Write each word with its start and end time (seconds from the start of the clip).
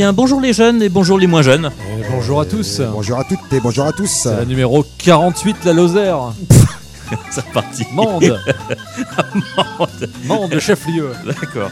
Bien, 0.00 0.14
bonjour 0.14 0.40
les 0.40 0.54
jeunes 0.54 0.80
et 0.80 0.88
bonjour 0.88 1.18
les 1.18 1.26
moins 1.26 1.42
jeunes. 1.42 1.70
Et 1.98 2.10
bonjour 2.10 2.40
à 2.40 2.46
tous. 2.46 2.80
Bonjour 2.80 3.18
à 3.18 3.24
toutes 3.24 3.52
et 3.52 3.60
bonjour 3.60 3.84
à 3.84 3.92
tous. 3.92 4.06
C'est 4.06 4.34
la 4.34 4.46
numéro 4.46 4.82
48, 4.96 5.58
la 5.66 5.74
Lozère. 5.74 6.32
C'est 7.30 7.42
reparti. 7.46 7.84
Mende. 7.92 8.40
Mende, 10.24 10.58
chef-lieu. 10.58 11.12
D'accord. 11.26 11.68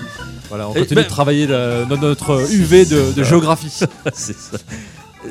Voilà, 0.51 0.69
on 0.69 0.75
Et 0.75 0.81
continue 0.81 0.97
ben- 0.97 1.05
de 1.05 1.09
travailler 1.09 1.47
la- 1.47 1.87
notre 1.87 2.53
UV 2.53 2.85
de, 2.85 3.13
de 3.13 3.23
géographie. 3.25 3.71
C'est 4.13 4.37
ça. 4.37 4.59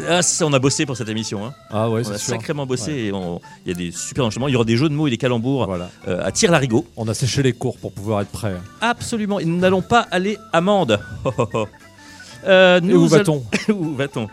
Ah, 0.09 0.23
ça, 0.23 0.47
on 0.47 0.53
a 0.53 0.57
bossé 0.59 0.87
pour 0.87 0.97
cette 0.97 1.09
émission. 1.09 1.45
Hein. 1.45 1.53
Ah 1.69 1.91
ouais, 1.91 2.01
On 2.03 2.09
a 2.09 2.13
c'est 2.17 2.25
sûr. 2.25 2.33
sacrément 2.33 2.65
bossé 2.65 3.11
il 3.13 3.69
y 3.69 3.71
a 3.71 3.75
des 3.75 3.91
super 3.91 4.25
enchaînements. 4.25 4.47
Il 4.47 4.53
y 4.53 4.55
aura 4.55 4.65
des 4.65 4.75
jeux 4.75 4.89
de 4.89 4.95
mots 4.95 5.05
et 5.05 5.11
des 5.11 5.17
calembours 5.17 5.67
Voilà. 5.67 5.91
euh, 6.07 6.25
à 6.25 6.31
tir 6.31 6.49
larigot. 6.51 6.83
On 6.97 7.07
a 7.07 7.13
séché 7.13 7.43
les 7.43 7.53
cours 7.53 7.77
pour 7.77 7.91
pouvoir 7.91 8.21
être 8.21 8.31
prêt. 8.31 8.55
Absolument. 8.81 9.39
Et 9.39 9.45
nous 9.45 9.57
n'allons 9.59 9.83
pas 9.83 10.07
aller 10.09 10.39
à 10.51 10.61
Mende. 10.61 10.99
Euh, 12.45 12.79
Et 12.81 12.93
où 12.93 13.07
va-t-on 13.07 13.43
Où 13.69 13.95
va-t-on 13.95 14.27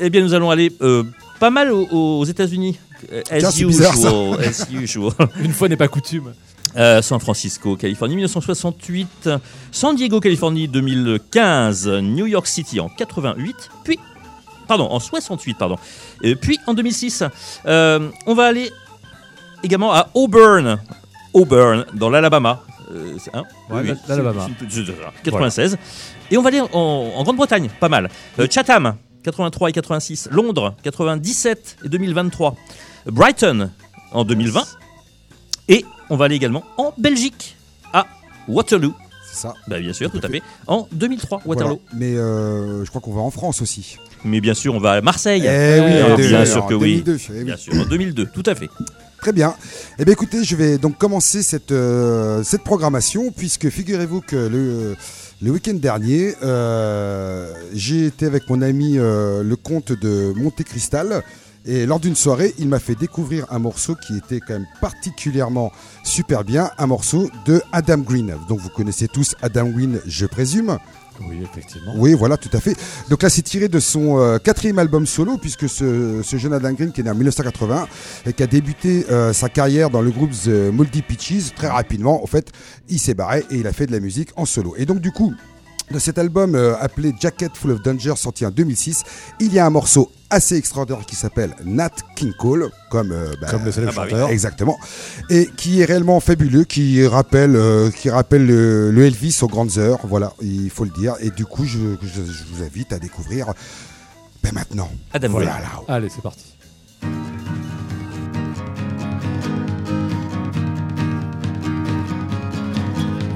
Eh 0.00 0.10
bien, 0.10 0.22
nous 0.22 0.34
allons 0.34 0.50
aller 0.50 0.72
euh, 0.80 1.04
pas 1.40 1.50
mal 1.50 1.70
aux, 1.70 1.86
aux 1.90 2.24
États-Unis. 2.24 2.78
Euh, 3.12 3.22
Tiens, 3.24 3.48
As 3.48 3.56
bizarre, 3.62 3.94
usual. 4.72 5.12
Une 5.42 5.52
fois 5.52 5.68
n'est 5.68 5.76
pas 5.76 5.88
coutume. 5.88 6.32
Euh, 6.76 7.00
San 7.00 7.20
Francisco, 7.20 7.76
Californie 7.76 8.16
1968, 8.16 9.30
San 9.72 9.96
Diego, 9.96 10.20
Californie 10.20 10.68
2015, 10.68 11.88
New 12.02 12.26
York 12.26 12.46
City 12.46 12.80
en 12.80 12.90
88, 12.90 13.56
puis 13.82 13.98
pardon 14.68 14.84
en 14.90 15.00
68 15.00 15.56
pardon, 15.56 15.76
puis 16.42 16.58
en 16.66 16.74
2006. 16.74 17.24
Euh, 17.64 18.10
on 18.26 18.34
va 18.34 18.44
aller 18.44 18.70
également 19.62 19.94
à 19.94 20.08
Auburn, 20.12 20.78
Auburn 21.32 21.86
dans 21.94 22.10
l'Alabama. 22.10 22.62
Euh, 22.92 23.16
c'est- 23.18 23.34
hein 23.34 23.44
Ouais, 23.70 23.82
Oui, 23.82 23.90
oui, 23.90 23.96
l'Alabama. 24.08 24.46
c'est- 24.60 24.66
c'est- 24.70 24.84
c'est- 24.86 25.22
96. 25.24 25.76
Et 26.30 26.36
on 26.36 26.42
va 26.42 26.48
aller 26.48 26.60
en, 26.60 26.68
en 26.72 27.22
Grande-Bretagne, 27.24 27.68
pas 27.80 27.88
mal. 27.88 28.08
Euh, 28.38 28.46
Chatham 28.50 28.94
83 29.24 29.70
et 29.70 29.72
86, 29.72 30.28
Londres 30.30 30.74
97 30.84 31.78
et 31.84 31.88
2023, 31.88 32.54
Brighton 33.06 33.70
en 34.12 34.24
2020. 34.24 34.64
Et 35.68 35.84
on 36.10 36.16
va 36.16 36.26
aller 36.26 36.36
également 36.36 36.62
en 36.76 36.94
Belgique, 36.96 37.56
à 37.92 38.06
Waterloo. 38.48 38.94
C'est 39.28 39.40
ça. 39.42 39.54
Bah, 39.66 39.80
bien 39.80 39.92
sûr, 39.92 40.10
Tout 40.10 40.20
à 40.22 40.28
fait. 40.28 40.42
En 40.68 40.86
2003, 40.92 41.42
Waterloo. 41.44 41.80
Voilà. 41.90 41.98
Mais 41.98 42.14
euh, 42.16 42.84
je 42.84 42.88
crois 42.90 43.00
qu'on 43.00 43.12
va 43.12 43.20
en 43.20 43.30
France 43.32 43.60
aussi. 43.62 43.96
Mais 44.24 44.40
bien 44.40 44.54
sûr, 44.54 44.74
on 44.74 44.78
va 44.80 44.92
à 44.92 45.00
Marseille. 45.00 45.42
Eh 45.44 45.80
oui, 45.80 46.02
en 46.12 46.16
bien 46.16 46.44
sûr 46.44 46.66
que 46.66 46.74
oui. 46.74 47.02
2002, 47.02 47.18
eh 47.28 47.32
oui. 47.38 47.44
Bien 47.44 47.56
sûr, 47.56 47.74
en 47.74 47.84
2002, 47.84 48.26
tout 48.26 48.42
à 48.46 48.54
fait. 48.54 48.70
Très 49.26 49.32
bien. 49.32 49.56
Eh 49.98 50.04
bien 50.04 50.12
écoutez, 50.12 50.44
je 50.44 50.54
vais 50.54 50.78
donc 50.78 50.98
commencer 50.98 51.42
cette, 51.42 51.72
euh, 51.72 52.44
programmation 52.64 53.32
puisque 53.32 53.70
figurez-vous 53.70 54.20
que 54.20 54.36
le, 54.36 54.94
le 55.42 55.50
week-end 55.50 55.74
dernier, 55.74 56.36
euh, 56.44 57.52
j'ai 57.74 58.06
été 58.06 58.26
avec 58.26 58.48
mon 58.48 58.62
ami 58.62 58.98
euh, 58.98 59.42
le 59.42 59.56
comte 59.56 59.90
de 59.90 60.32
Monte 60.36 60.62
Cristal. 60.62 61.24
Et 61.64 61.86
lors 61.86 61.98
d'une 61.98 62.14
soirée, 62.14 62.54
il 62.60 62.68
m'a 62.68 62.78
fait 62.78 62.94
découvrir 62.94 63.46
un 63.50 63.58
morceau 63.58 63.96
qui 63.96 64.16
était 64.16 64.38
quand 64.38 64.52
même 64.52 64.68
particulièrement 64.80 65.72
super 66.04 66.44
bien, 66.44 66.70
un 66.78 66.86
morceau 66.86 67.28
de 67.46 67.60
Adam 67.72 67.98
Green. 67.98 68.32
Donc 68.48 68.60
vous 68.60 68.68
connaissez 68.68 69.08
tous 69.08 69.34
Adam 69.42 69.70
Green, 69.70 69.98
je 70.06 70.26
présume. 70.26 70.78
Oui, 71.20 71.38
effectivement. 71.42 71.92
Oui, 71.96 72.14
voilà, 72.14 72.36
tout 72.36 72.50
à 72.52 72.60
fait. 72.60 72.76
Donc 73.08 73.22
là, 73.22 73.30
c'est 73.30 73.42
tiré 73.42 73.68
de 73.68 73.80
son 73.80 74.18
euh, 74.18 74.38
quatrième 74.38 74.78
album 74.78 75.06
solo, 75.06 75.38
puisque 75.38 75.68
ce, 75.68 76.22
jeune 76.22 76.52
Adam 76.52 76.72
Green, 76.72 76.92
qui 76.92 77.00
est 77.00 77.04
né 77.04 77.10
en 77.10 77.14
1980 77.14 77.88
et 78.26 78.32
qui 78.32 78.42
a 78.42 78.46
débuté 78.46 79.06
euh, 79.10 79.32
sa 79.32 79.48
carrière 79.48 79.90
dans 79.90 80.02
le 80.02 80.10
groupe 80.10 80.30
The 80.32 80.72
Multi 80.72 81.02
Pitches, 81.02 81.54
très 81.54 81.68
rapidement, 81.68 82.22
en 82.22 82.26
fait, 82.26 82.52
il 82.88 82.98
s'est 82.98 83.14
barré 83.14 83.44
et 83.50 83.56
il 83.56 83.66
a 83.66 83.72
fait 83.72 83.86
de 83.86 83.92
la 83.92 84.00
musique 84.00 84.30
en 84.36 84.44
solo. 84.44 84.74
Et 84.76 84.86
donc, 84.86 85.00
du 85.00 85.12
coup, 85.12 85.34
de 85.90 85.98
cet 85.98 86.18
album 86.18 86.54
euh, 86.54 86.74
appelé 86.80 87.14
Jacket 87.20 87.56
Full 87.56 87.70
of 87.70 87.82
Danger, 87.82 88.14
sorti 88.16 88.44
en 88.44 88.50
2006, 88.50 89.04
il 89.40 89.52
y 89.52 89.58
a 89.58 89.66
un 89.66 89.70
morceau 89.70 90.10
assez 90.30 90.56
extraordinaire 90.56 91.06
qui 91.06 91.14
s'appelle 91.14 91.54
Nat 91.64 91.90
King 92.16 92.32
Cole, 92.36 92.70
comme, 92.90 93.12
euh, 93.12 93.34
bah, 93.40 93.46
Comme 93.50 93.64
le 93.64 93.70
célèbre 93.70 93.92
Ah 93.94 94.00
bah 94.00 94.04
oui. 94.06 94.10
chanteur. 94.10 94.28
Exactement. 94.30 94.76
Et 95.30 95.48
qui 95.56 95.80
est 95.80 95.84
réellement 95.84 96.18
fabuleux, 96.18 96.64
qui 96.64 97.06
rappelle, 97.06 97.54
euh, 97.54 97.90
qui 97.92 98.10
rappelle 98.10 98.44
le, 98.46 98.90
le 98.90 99.04
Elvis 99.06 99.38
aux 99.42 99.46
grandes 99.46 99.78
heures. 99.78 100.00
Voilà, 100.04 100.32
il 100.42 100.70
faut 100.70 100.84
le 100.84 100.90
dire. 100.90 101.14
Et 101.20 101.30
du 101.30 101.44
coup, 101.44 101.64
je, 101.64 101.78
je- 102.02 102.24
je 102.32 102.44
vous 102.52 102.64
invite 102.64 102.92
à 102.92 102.98
découvrir 102.98 103.52
ben 104.42 104.52
maintenant. 104.52 104.90
Adam 105.12 105.28
Voilà. 105.30 105.56
Allez, 105.88 106.08
c'est 106.08 106.22
parti. 106.22 106.55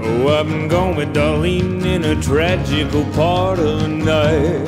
Oh, 0.02 0.44
been 0.44 0.68
gone 0.68 0.96
with 0.96 1.14
Darlene 1.14 1.84
in 1.84 2.04
a 2.04 2.20
tragical 2.22 3.04
part 3.12 3.58
of 3.58 3.80
the 3.80 3.88
night. 3.88 4.66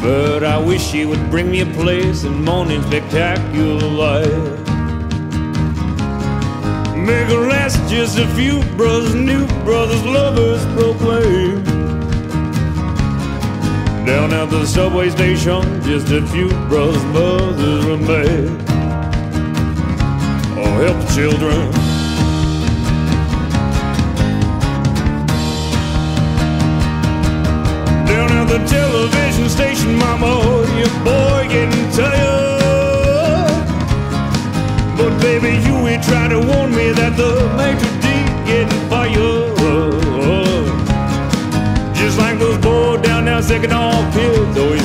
But 0.00 0.44
I 0.44 0.58
wish 0.58 0.82
she 0.82 1.04
would 1.04 1.30
bring 1.30 1.50
me 1.50 1.60
a 1.60 1.66
place 1.66 2.24
in 2.24 2.44
morning 2.44 2.82
spectacular 2.82 3.88
light. 3.88 4.64
Make 6.96 7.28
it 7.28 7.38
last 7.38 7.78
just 7.90 8.18
a 8.18 8.28
few 8.34 8.62
brothers, 8.76 9.14
new 9.14 9.46
brothers, 9.64 10.04
lovers 10.04 10.64
proclaim. 10.74 11.64
Down 14.04 14.32
at 14.32 14.50
the 14.50 14.66
subway 14.66 15.10
station, 15.10 15.82
just 15.82 16.12
a 16.12 16.24
few 16.26 16.48
brothers, 16.68 17.02
mothers 17.04 17.86
remain. 17.86 18.58
Oh, 20.56 20.74
help 20.84 21.06
the 21.06 21.12
children. 21.14 21.83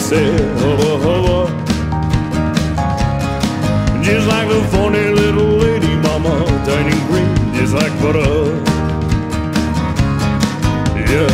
Said, 0.10 0.42
hubba 0.58 0.92
hubba. 1.06 1.38
Just 4.02 4.26
like 4.28 4.48
the 4.50 4.60
funny 4.74 5.06
little 5.22 5.52
lady 5.62 5.94
mama, 6.02 6.34
turning 6.66 7.02
green, 7.10 7.30
just 7.54 7.76
like 7.76 7.94
butter. 8.02 8.34
Yeah. 11.12 11.30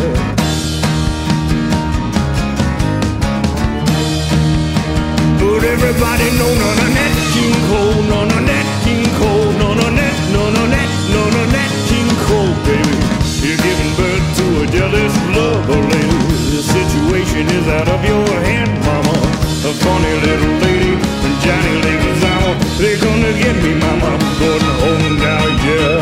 But 5.39 5.61
everybody 5.63 6.27
know 6.39 6.51
none 6.63 6.79
of 6.85 6.91
that 6.99 7.13
King 7.31 7.55
Cole, 7.69 7.99
none 8.11 8.31
of 8.37 8.43
that 8.51 8.67
King 8.83 9.07
Cole, 9.19 9.51
none 9.63 9.79
of 9.87 9.91
that, 9.99 10.15
none 10.35 10.55
of 10.63 10.67
that, 10.75 10.89
none 11.15 11.35
of 11.43 11.47
that 11.55 11.71
King 11.87 12.09
Cole, 12.27 12.53
baby. 12.67 12.95
You're 13.39 13.61
giving 13.67 13.91
birth 13.95 14.25
to 14.39 14.45
a 14.63 14.65
jealous 14.67 15.15
lover, 15.31 15.79
lady. 15.93 16.19
The 16.51 16.61
situation 16.61 17.47
is 17.55 17.67
out 17.69 17.87
of 17.87 18.03
your. 18.03 18.24
A 18.24 18.24
funny 19.85 20.13
little 20.27 20.55
lady 20.65 20.93
and 21.25 21.35
Johnny 21.45 21.75
Leguizamo, 21.85 22.51
they're 22.79 23.01
gonna 23.05 23.33
get 23.43 23.55
me, 23.63 23.71
mama. 23.83 24.09
I'm 24.13 24.25
going 24.43 24.67
home 24.81 25.15
now, 25.29 25.43
yeah. 25.67 26.01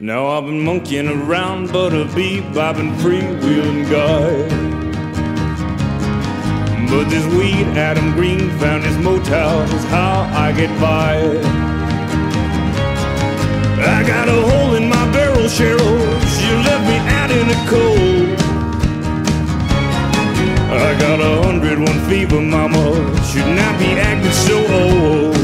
Now 0.00 0.22
I've 0.34 0.46
been 0.46 0.62
monkeying 0.68 1.08
around, 1.08 1.70
but 1.70 1.92
a 1.92 2.04
been 2.78 2.92
freewheeling 3.02 3.82
guy. 3.90 4.30
But 6.90 7.04
this 7.12 7.26
weed 7.36 7.66
Adam 7.88 8.12
Green 8.12 8.50
found 8.60 8.84
his 8.84 8.96
motel 8.98 9.62
is 9.76 9.84
how 9.96 10.16
I 10.44 10.52
get 10.52 10.72
by. 10.80 11.14
I 13.96 13.98
got 14.12 14.28
a 14.28 14.40
hole 14.48 14.74
in 14.76 14.88
my 14.88 15.04
barrel, 15.12 15.48
Cheryl. 15.56 15.98
She 16.34 16.48
left 16.68 16.84
me 16.90 16.96
out 17.18 17.30
in 17.30 17.46
the 17.52 17.60
cold. 17.70 18.03
Got 21.06 21.20
a 21.20 21.42
hundred 21.42 21.78
one 21.78 22.00
fever, 22.08 22.40
mama. 22.40 22.82
Should 23.28 23.50
not 23.60 23.78
be 23.78 23.90
acting 24.08 24.32
so 24.32 24.56
old. 24.80 25.43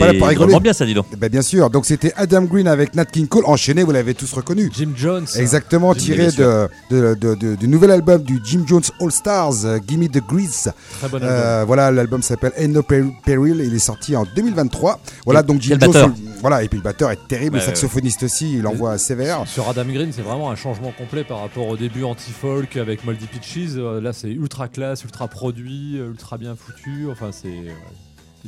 Pas 0.00 0.06
là 0.06 0.12
pour 0.12 0.22
C'est 0.22 0.28
rigoler. 0.28 0.46
vraiment 0.46 0.60
bien 0.60 0.72
ça, 0.72 0.86
dis 0.86 0.94
donc. 0.94 1.06
Bah, 1.16 1.28
bien 1.28 1.42
sûr. 1.42 1.70
Donc 1.70 1.86
c'était 1.86 2.12
Adam 2.16 2.42
Green 2.42 2.66
avec 2.68 2.94
Nat 2.94 3.04
King 3.06 3.26
Cole 3.26 3.44
enchaîné, 3.46 3.82
vous 3.82 3.92
l'avez 3.92 4.14
tous 4.14 4.32
reconnu. 4.32 4.70
Jim 4.74 4.90
Jones. 4.96 5.26
Exactement, 5.36 5.92
Jim, 5.94 6.00
tiré 6.00 6.26
de, 6.32 6.68
de- 6.90 7.14
de- 7.14 7.34
de- 7.34 7.54
du 7.56 7.68
nouvel 7.68 7.90
album 7.90 8.22
du 8.22 8.40
Jim 8.44 8.64
Jones 8.66 8.82
All 9.00 9.10
Stars, 9.12 9.64
euh, 9.64 9.78
Gimme 9.86 10.08
the 10.08 10.20
Grease. 10.26 10.72
Très 10.98 11.08
bon 11.08 11.16
album. 11.16 11.28
Euh, 11.30 11.64
voilà, 11.66 11.90
l'album 11.90 12.22
s'appelle 12.22 12.52
Ain't 12.58 12.72
No 12.72 12.82
Per- 12.82 13.04
Peril, 13.24 13.62
il 13.64 13.74
est 13.74 13.78
sorti 13.78 14.16
en 14.16 14.24
2023. 14.34 15.00
Voilà, 15.24 15.42
donc 15.42 15.60
Jim 15.60 15.76
quel 15.78 15.92
Jones. 15.92 15.92
batteur. 15.92 16.10
Voilà, 16.40 16.62
et 16.62 16.68
puis 16.68 16.78
le 16.78 16.84
batteur 16.84 17.10
est 17.10 17.18
terrible, 17.28 17.54
Ouais, 17.56 17.60
le 17.60 17.66
saxophoniste 17.66 18.22
aussi, 18.24 18.58
il 18.58 18.66
envoie 18.66 18.98
sévère. 18.98 19.42
Sur 19.46 19.68
Adam 19.68 19.84
Green, 19.86 20.10
c'est 20.14 20.22
vraiment 20.22 20.50
un 20.50 20.56
changement 20.56 20.92
complet 20.96 21.24
par 21.24 21.40
rapport 21.40 21.66
au 21.66 21.76
début 21.76 22.04
anti-folk 22.04 22.76
avec 22.76 23.04
Moldy 23.04 23.26
Peaches. 23.26 23.72
Euh, 23.76 24.00
Là, 24.00 24.12
c'est 24.12 24.28
ultra 24.30 24.68
classe, 24.68 25.02
ultra 25.04 25.26
produit, 25.28 25.98
euh, 25.98 26.10
ultra 26.10 26.36
bien 26.38 26.54
foutu. 26.54 27.06
Enfin, 27.10 27.30
c'est. 27.32 27.48
ouais. 27.48 27.74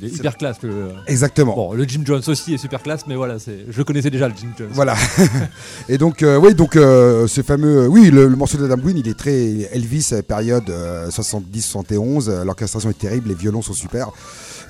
Il 0.01 0.09
est 0.09 0.13
hyper 0.15 0.37
classe. 0.37 0.57
Le... 0.63 0.91
Exactement. 1.07 1.55
Bon, 1.55 1.73
le 1.73 1.85
Jim 1.85 2.03
Jones 2.05 2.23
aussi 2.27 2.55
est 2.55 2.59
super 2.59 2.83
classe, 2.83 3.03
mais 3.07 3.17
voilà, 3.17 3.39
c'est. 3.39 3.67
Je 3.69 3.83
connaissais 3.83 4.11
déjà 4.11 4.29
le 4.29 4.35
Jim 4.37 4.49
Jones. 4.59 4.69
Voilà. 4.73 4.95
et 5.89 5.99
donc, 5.99 6.23
euh, 6.23 6.37
oui, 6.39 6.55
donc 6.55 6.77
euh, 6.77 7.27
ce 7.27 7.43
fameux, 7.43 7.85
euh, 7.85 7.87
oui, 7.87 8.11
le, 8.11 8.29
le 8.29 8.37
morceau 8.37 8.59
d'Adam 8.59 8.77
Green, 8.83 8.97
il 8.99 9.09
est 9.09 9.19
très 9.19 9.69
Elvis, 9.73 10.09
euh, 10.13 10.23
période 10.23 10.69
70-71. 11.11 12.29
euh, 12.29 12.45
L'orchestration 12.45 12.91
est 12.91 12.99
terrible, 12.99 13.29
les 13.29 13.35
violons 13.35 13.63
sont 13.63 13.73
super. 13.73 14.11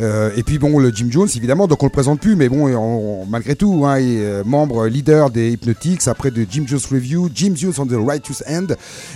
Euh, 0.01 0.31
et 0.37 0.43
puis 0.43 0.59
bon, 0.59 0.79
le 0.79 0.91
Jim 0.95 1.09
Jones, 1.11 1.29
évidemment, 1.37 1.67
donc 1.67 1.83
on 1.83 1.87
le 1.87 1.91
présente 1.93 2.21
plus, 2.21 2.37
mais 2.37 2.49
bon, 2.49 2.69
on- 2.69 3.23
on- 3.23 3.27
malgré 3.27 3.57
tout, 3.57 3.85
hein, 3.85 3.99
il 3.99 4.19
est 4.19 4.25
euh, 4.25 4.43
membre 4.45 4.87
leader 4.87 5.31
des 5.31 5.51
Hypnotics, 5.51 6.07
après 6.07 6.31
de 6.31 6.47
Jim 6.49 6.65
Jones 6.67 6.81
Review, 6.91 7.29
Jim 7.35 7.53
Jones 7.57 7.73
on 7.79 7.87
the 7.87 7.95
Righteous 8.07 8.43
End. 8.49 8.67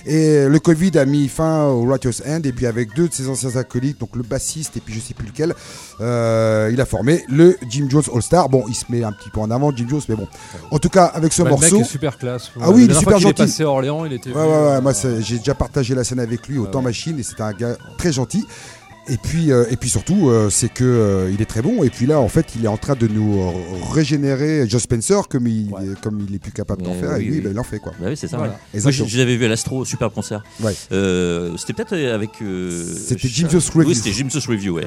Et 0.07 0.47
le 0.49 0.59
Covid 0.59 0.99
a 0.99 1.05
mis 1.05 1.29
fin 1.29 1.65
au 1.67 1.85
Righteous 1.85 2.23
End, 2.27 2.41
et 2.45 2.53
puis 2.53 2.67
avec 2.67 2.95
deux 2.97 3.09
de 3.09 3.12
ses 3.15 3.29
anciens 3.29 3.57
acolytes, 3.57 4.01
donc 4.01 4.17
le 4.17 4.23
bassiste 4.23 4.77
et 4.77 4.81
puis 4.81 4.95
je 4.95 5.01
sais 5.01 5.15
plus 5.15 5.27
lequel, 5.27 5.55
euh, 6.01 6.71
il 6.73 6.81
a 6.81 6.85
formé 6.87 7.23
le 7.29 7.57
Jim 7.71 7.87
Jones 7.89 8.03
All 8.15 8.23
Star. 8.23 8.49
Bon, 8.49 8.65
il 8.69 8.75
se 8.75 8.85
met 8.89 9.05
un 9.05 9.12
petit 9.12 9.31
peu 9.31 9.41
en 9.41 9.51
avant, 9.51 9.71
Jim 9.75 9.87
Jones, 9.89 10.03
mais 10.09 10.17
bon. 10.17 10.27
En 10.71 10.79
tout 10.79 10.89
cas, 10.89 11.05
avec 11.07 11.33
ce 11.33 11.43
Bah, 11.43 11.51
le 11.51 11.55
morceau. 11.55 11.77
mec 11.79 11.87
est 11.87 11.89
super 11.89 12.19
classe. 12.19 12.51
Ah 12.61 12.71
oui, 12.71 12.85
il 12.85 12.91
est 12.91 12.95
super 12.95 13.15
qu'il 13.19 13.23
gentil. 13.29 13.43
est 13.43 13.45
passé 13.47 13.62
à 13.62 13.69
Orléans, 13.69 14.05
il 14.05 14.12
était. 14.15 14.31
Ouais, 14.31 14.37
ouais, 14.37 14.47
ouais, 14.47 14.53
euh, 14.55 14.81
moi 14.81 14.93
j'ai 15.21 15.39
déjà 15.39 15.55
partagé 15.55 15.95
la 15.95 16.05
scène 16.05 16.21
avec 16.21 16.47
lui 16.49 16.59
au 16.59 16.65
Ouais, 16.65 16.71
temps 16.71 16.83
machine 16.83 17.19
et 17.19 17.23
c'était 17.23 17.43
un 17.43 17.53
gars 17.53 17.77
très 17.99 18.12
gentil. 18.12 18.45
Et 19.09 19.16
puis, 19.16 19.50
euh, 19.50 19.64
et 19.68 19.76
puis 19.76 19.88
surtout, 19.90 20.28
euh, 20.30 20.49
c'est 20.49 20.68
que 20.73 20.85
euh, 20.85 21.30
il 21.32 21.42
est 21.42 21.47
très 21.47 21.61
bon. 21.61 21.82
Et 21.82 21.90
puis 21.90 22.06
là, 22.06 22.21
en 22.21 22.28
fait, 22.28 22.47
il 22.56 22.64
est 22.64 22.68
en 22.68 22.76
train 22.76 22.94
de 22.94 23.09
nous 23.09 23.52
régénérer 23.90 24.68
Joe 24.68 24.80
Spencer 24.80 25.28
comme 25.28 25.47
il, 25.49 25.71
Ouais. 25.73 25.82
comme 26.02 26.25
il 26.28 26.35
est 26.35 26.38
plus 26.38 26.52
capable 26.52 26.82
d'en 26.82 26.94
faire. 26.94 27.14
oui, 27.16 27.23
et 27.23 27.25
lui, 27.26 27.32
oui. 27.37 27.40
ben, 27.40 27.50
il 27.52 27.59
en 27.59 27.64
fait 27.64 27.78
quoi. 27.80 27.92
Bah 28.00 28.06
oui, 28.11 28.16
c'est 28.16 28.28
ça. 28.28 28.37
Voilà. 28.37 28.59
Moi, 28.75 28.90
je, 28.92 29.18
l'avais 29.18 29.37
vu 29.37 29.44
à 29.44 29.49
l'Astro, 29.49 29.85
super 29.85 30.11
concert. 30.12 30.42
Ouais. 30.61 30.73
Euh, 30.92 31.56
c'était 31.56 31.73
peut-être 31.73 31.94
avec. 31.94 32.30
euh, 32.42 32.85
C'était 32.97 33.28
Jim 33.28 33.49
Review. 33.49 33.88
Oui, 33.88 33.94
c'était 33.94 34.12
Jim 34.12 34.28
Review, 34.49 34.75
ouais. 34.75 34.87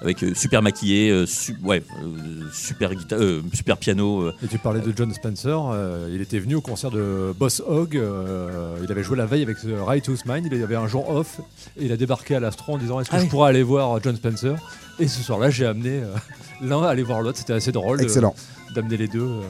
Avec 0.00 0.22
euh, 0.22 0.32
super 0.34 0.62
maquillé, 0.62 1.10
euh, 1.10 1.26
su- 1.26 1.56
ouais, 1.64 1.82
euh, 2.04 2.44
super, 2.52 2.94
guitare, 2.94 3.18
euh, 3.20 3.42
super 3.52 3.78
piano. 3.78 4.22
euh. 4.22 4.32
Et 4.44 4.46
tu 4.46 4.58
parlais 4.58 4.80
de 4.80 4.92
John 4.94 5.12
Spencer, 5.12 5.58
euh, 5.72 6.08
il 6.14 6.20
était 6.20 6.38
venu 6.38 6.54
au 6.54 6.60
concert 6.60 6.90
de 6.90 7.32
Boss 7.38 7.62
Hog, 7.66 7.96
euh, 7.96 8.76
il 8.84 8.92
avait 8.92 9.02
joué 9.02 9.16
la 9.16 9.24
veille 9.26 9.42
avec 9.42 9.56
Right 9.86 10.04
to 10.04 10.12
Mind, 10.26 10.48
il 10.52 10.62
avait 10.62 10.76
un 10.76 10.86
jour 10.86 11.08
off, 11.08 11.40
et 11.80 11.86
il 11.86 11.92
a 11.92 11.96
débarqué 11.96 12.34
à 12.36 12.40
l'Astro 12.40 12.74
en 12.74 12.78
disant 12.78 13.00
est-ce 13.00 13.08
que 13.10 13.16
Ah 13.16 13.20
je 13.20 13.26
pourrais 13.26 13.48
aller 13.48 13.55
voir 13.62 14.00
John 14.02 14.16
Spencer 14.16 14.54
Et 14.98 15.08
ce 15.08 15.22
soir-là 15.22 15.50
j'ai 15.50 15.66
amené 15.66 16.00
euh, 16.02 16.14
l'un 16.62 16.82
à 16.82 16.88
aller 16.90 17.02
voir 17.02 17.20
l'autre, 17.22 17.38
c'était 17.38 17.52
assez 17.54 17.72
drôle 17.72 17.98
de- 17.98 18.04
Excellent. 18.04 18.34
d'amener 18.74 18.96
les 18.96 19.08
deux 19.08 19.22
euh, 19.22 19.40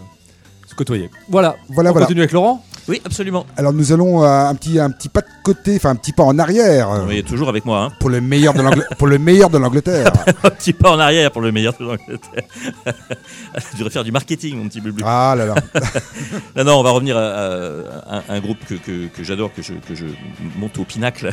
se 0.67 0.75
côtoyer. 0.75 1.11
Voilà, 1.29 1.57
Voilà, 1.69 1.91
on 1.91 1.93
voilà. 1.93 2.07
continue 2.07 2.21
avec 2.21 2.33
Laurent? 2.33 2.65
Oui, 2.89 3.03
absolument. 3.05 3.47
Alors 3.57 3.73
nous 3.73 3.91
allons 3.93 4.23
euh, 4.23 4.27
un 4.47 4.55
petit 4.55 4.79
un 4.79 4.91
petit 4.91 5.09
pas 5.09 5.21
de 5.21 5.27
côté, 5.43 5.75
enfin 5.77 5.91
un 5.91 5.97
petit 5.97 6.13
pas 6.13 6.23
en 6.23 6.39
arrière 6.39 6.89
euh, 6.91 7.05
Oui, 7.09 7.25
toujours 7.25 7.49
avec 7.49 7.65
moi. 7.65 7.83
Hein. 7.83 7.93
pour 7.99 8.11
le 8.11 8.21
meilleur 8.21 8.55
de 8.55 8.63
l'Angl- 8.63 8.87
pour 8.97 9.09
le 9.09 9.19
meilleur 9.19 9.51
de 9.51 9.59
l'Angleterre. 9.59 10.13
Un 10.45 10.51
petit 10.51 10.73
pas 10.73 10.93
en 10.93 10.99
arrière 11.01 11.33
pour 11.33 11.43
le 11.43 11.51
meilleur 11.51 11.75
de 11.81 11.85
l'Angleterre. 11.85 12.45
Je 13.73 13.79
devrais 13.79 13.91
faire 13.91 14.05
du 14.05 14.13
marketing, 14.13 14.57
mon 14.57 14.69
petit 14.69 14.81
bleu. 14.81 14.95
ah 15.05 15.35
là 15.37 15.47
là. 15.47 15.55
Non, 16.57 16.65
non, 16.65 16.75
on 16.79 16.83
va 16.83 16.91
revenir 16.91 17.17
à, 17.17 18.23
un 18.29 18.41
groupe 18.41 18.59
que, 18.69 18.75
que, 18.75 19.07
que 19.09 19.25
j'adore, 19.25 19.53
que 19.53 19.63
je, 19.63 19.73
que 19.75 19.95
je 19.95 20.07
monte 20.57 20.79
au 20.79 20.85
pinacle, 20.85 21.33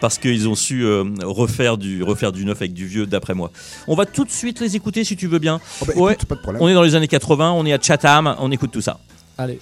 parce 0.00 0.18
qu'ils 0.18 0.48
ont 0.48 0.54
su 0.54 0.84
euh, 0.84 1.04
refaire, 1.22 1.78
du, 1.78 2.02
refaire 2.02 2.32
du 2.32 2.44
neuf 2.44 2.58
avec 2.58 2.72
du 2.74 2.86
vieux, 2.86 3.06
d'après 3.06 3.34
moi. 3.34 3.50
On 3.88 3.94
va 3.94 4.04
tout 4.06 4.24
de 4.24 4.30
suite 4.30 4.60
les 4.60 4.76
écouter, 4.76 5.04
si 5.04 5.16
tu 5.16 5.26
veux 5.26 5.38
bien. 5.38 5.60
Oh, 5.80 5.84
bah, 5.86 5.92
Ouais. 5.96 6.12
écoute, 6.12 6.26
pas 6.28 6.34
de 6.36 6.40
problème. 6.40 6.62
On 6.62 6.68
est 6.68 6.74
dans 6.74 6.82
les 6.82 6.94
années 6.94 7.08
80, 7.08 7.52
on 7.52 7.64
est 7.66 7.72
à 7.72 7.78
Chatham, 7.80 8.36
on 8.38 8.50
écoute 8.52 8.70
tout 8.72 8.80
ça. 8.82 8.98
Allez. 9.38 9.58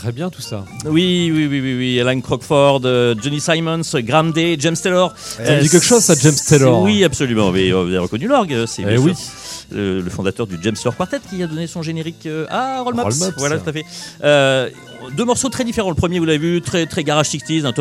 Très 0.00 0.12
bien 0.12 0.30
tout 0.30 0.40
ça. 0.40 0.64
Oui, 0.86 1.30
oui, 1.34 1.46
oui, 1.46 1.60
oui, 1.60 1.74
oui. 1.76 2.00
Alan 2.00 2.18
Crockford, 2.20 2.80
euh, 2.84 3.14
Johnny 3.22 3.40
Simons, 3.40 3.82
Graham 3.96 4.32
Day, 4.32 4.56
James 4.58 4.76
Taylor. 4.76 5.12
Ça 5.16 5.42
me 5.56 5.60
dit 5.60 5.68
quelque 5.68 5.84
chose, 5.84 6.02
ça, 6.02 6.14
James 6.14 6.32
c'est- 6.32 6.56
Taylor 6.58 6.80
Oui, 6.82 7.04
absolument. 7.04 7.50
Mais 7.50 7.70
euh, 7.70 7.82
vous 7.82 7.88
avez 7.88 7.98
reconnu 7.98 8.26
l'orgue. 8.26 8.64
C'est 8.66 8.82
Eh 8.88 8.96
oui. 8.98 9.12
le, 9.70 10.00
le 10.00 10.10
fondateur 10.10 10.46
du 10.46 10.56
James 10.62 10.74
Taylor 10.74 10.96
Quartet 10.96 11.18
qui 11.28 11.42
a 11.42 11.46
donné 11.46 11.66
son 11.66 11.82
générique 11.82 12.24
euh, 12.26 12.46
à 12.48 12.80
Roll 12.80 12.94
Mops. 12.94 13.04
Roll 13.18 13.28
Mops. 13.28 13.34
Voilà, 13.38 13.58
tout 13.58 13.68
à 13.68 13.72
fait. 13.72 13.84
Euh, 14.24 14.70
deux 15.16 15.24
morceaux 15.24 15.48
très 15.50 15.64
différents. 15.64 15.90
Le 15.90 15.94
premier, 15.96 16.18
vous 16.18 16.24
l'avez 16.24 16.38
vu, 16.38 16.60
très, 16.62 16.86
très 16.86 17.04
garage 17.04 17.28
60s, 17.28 17.66
un 17.66 17.72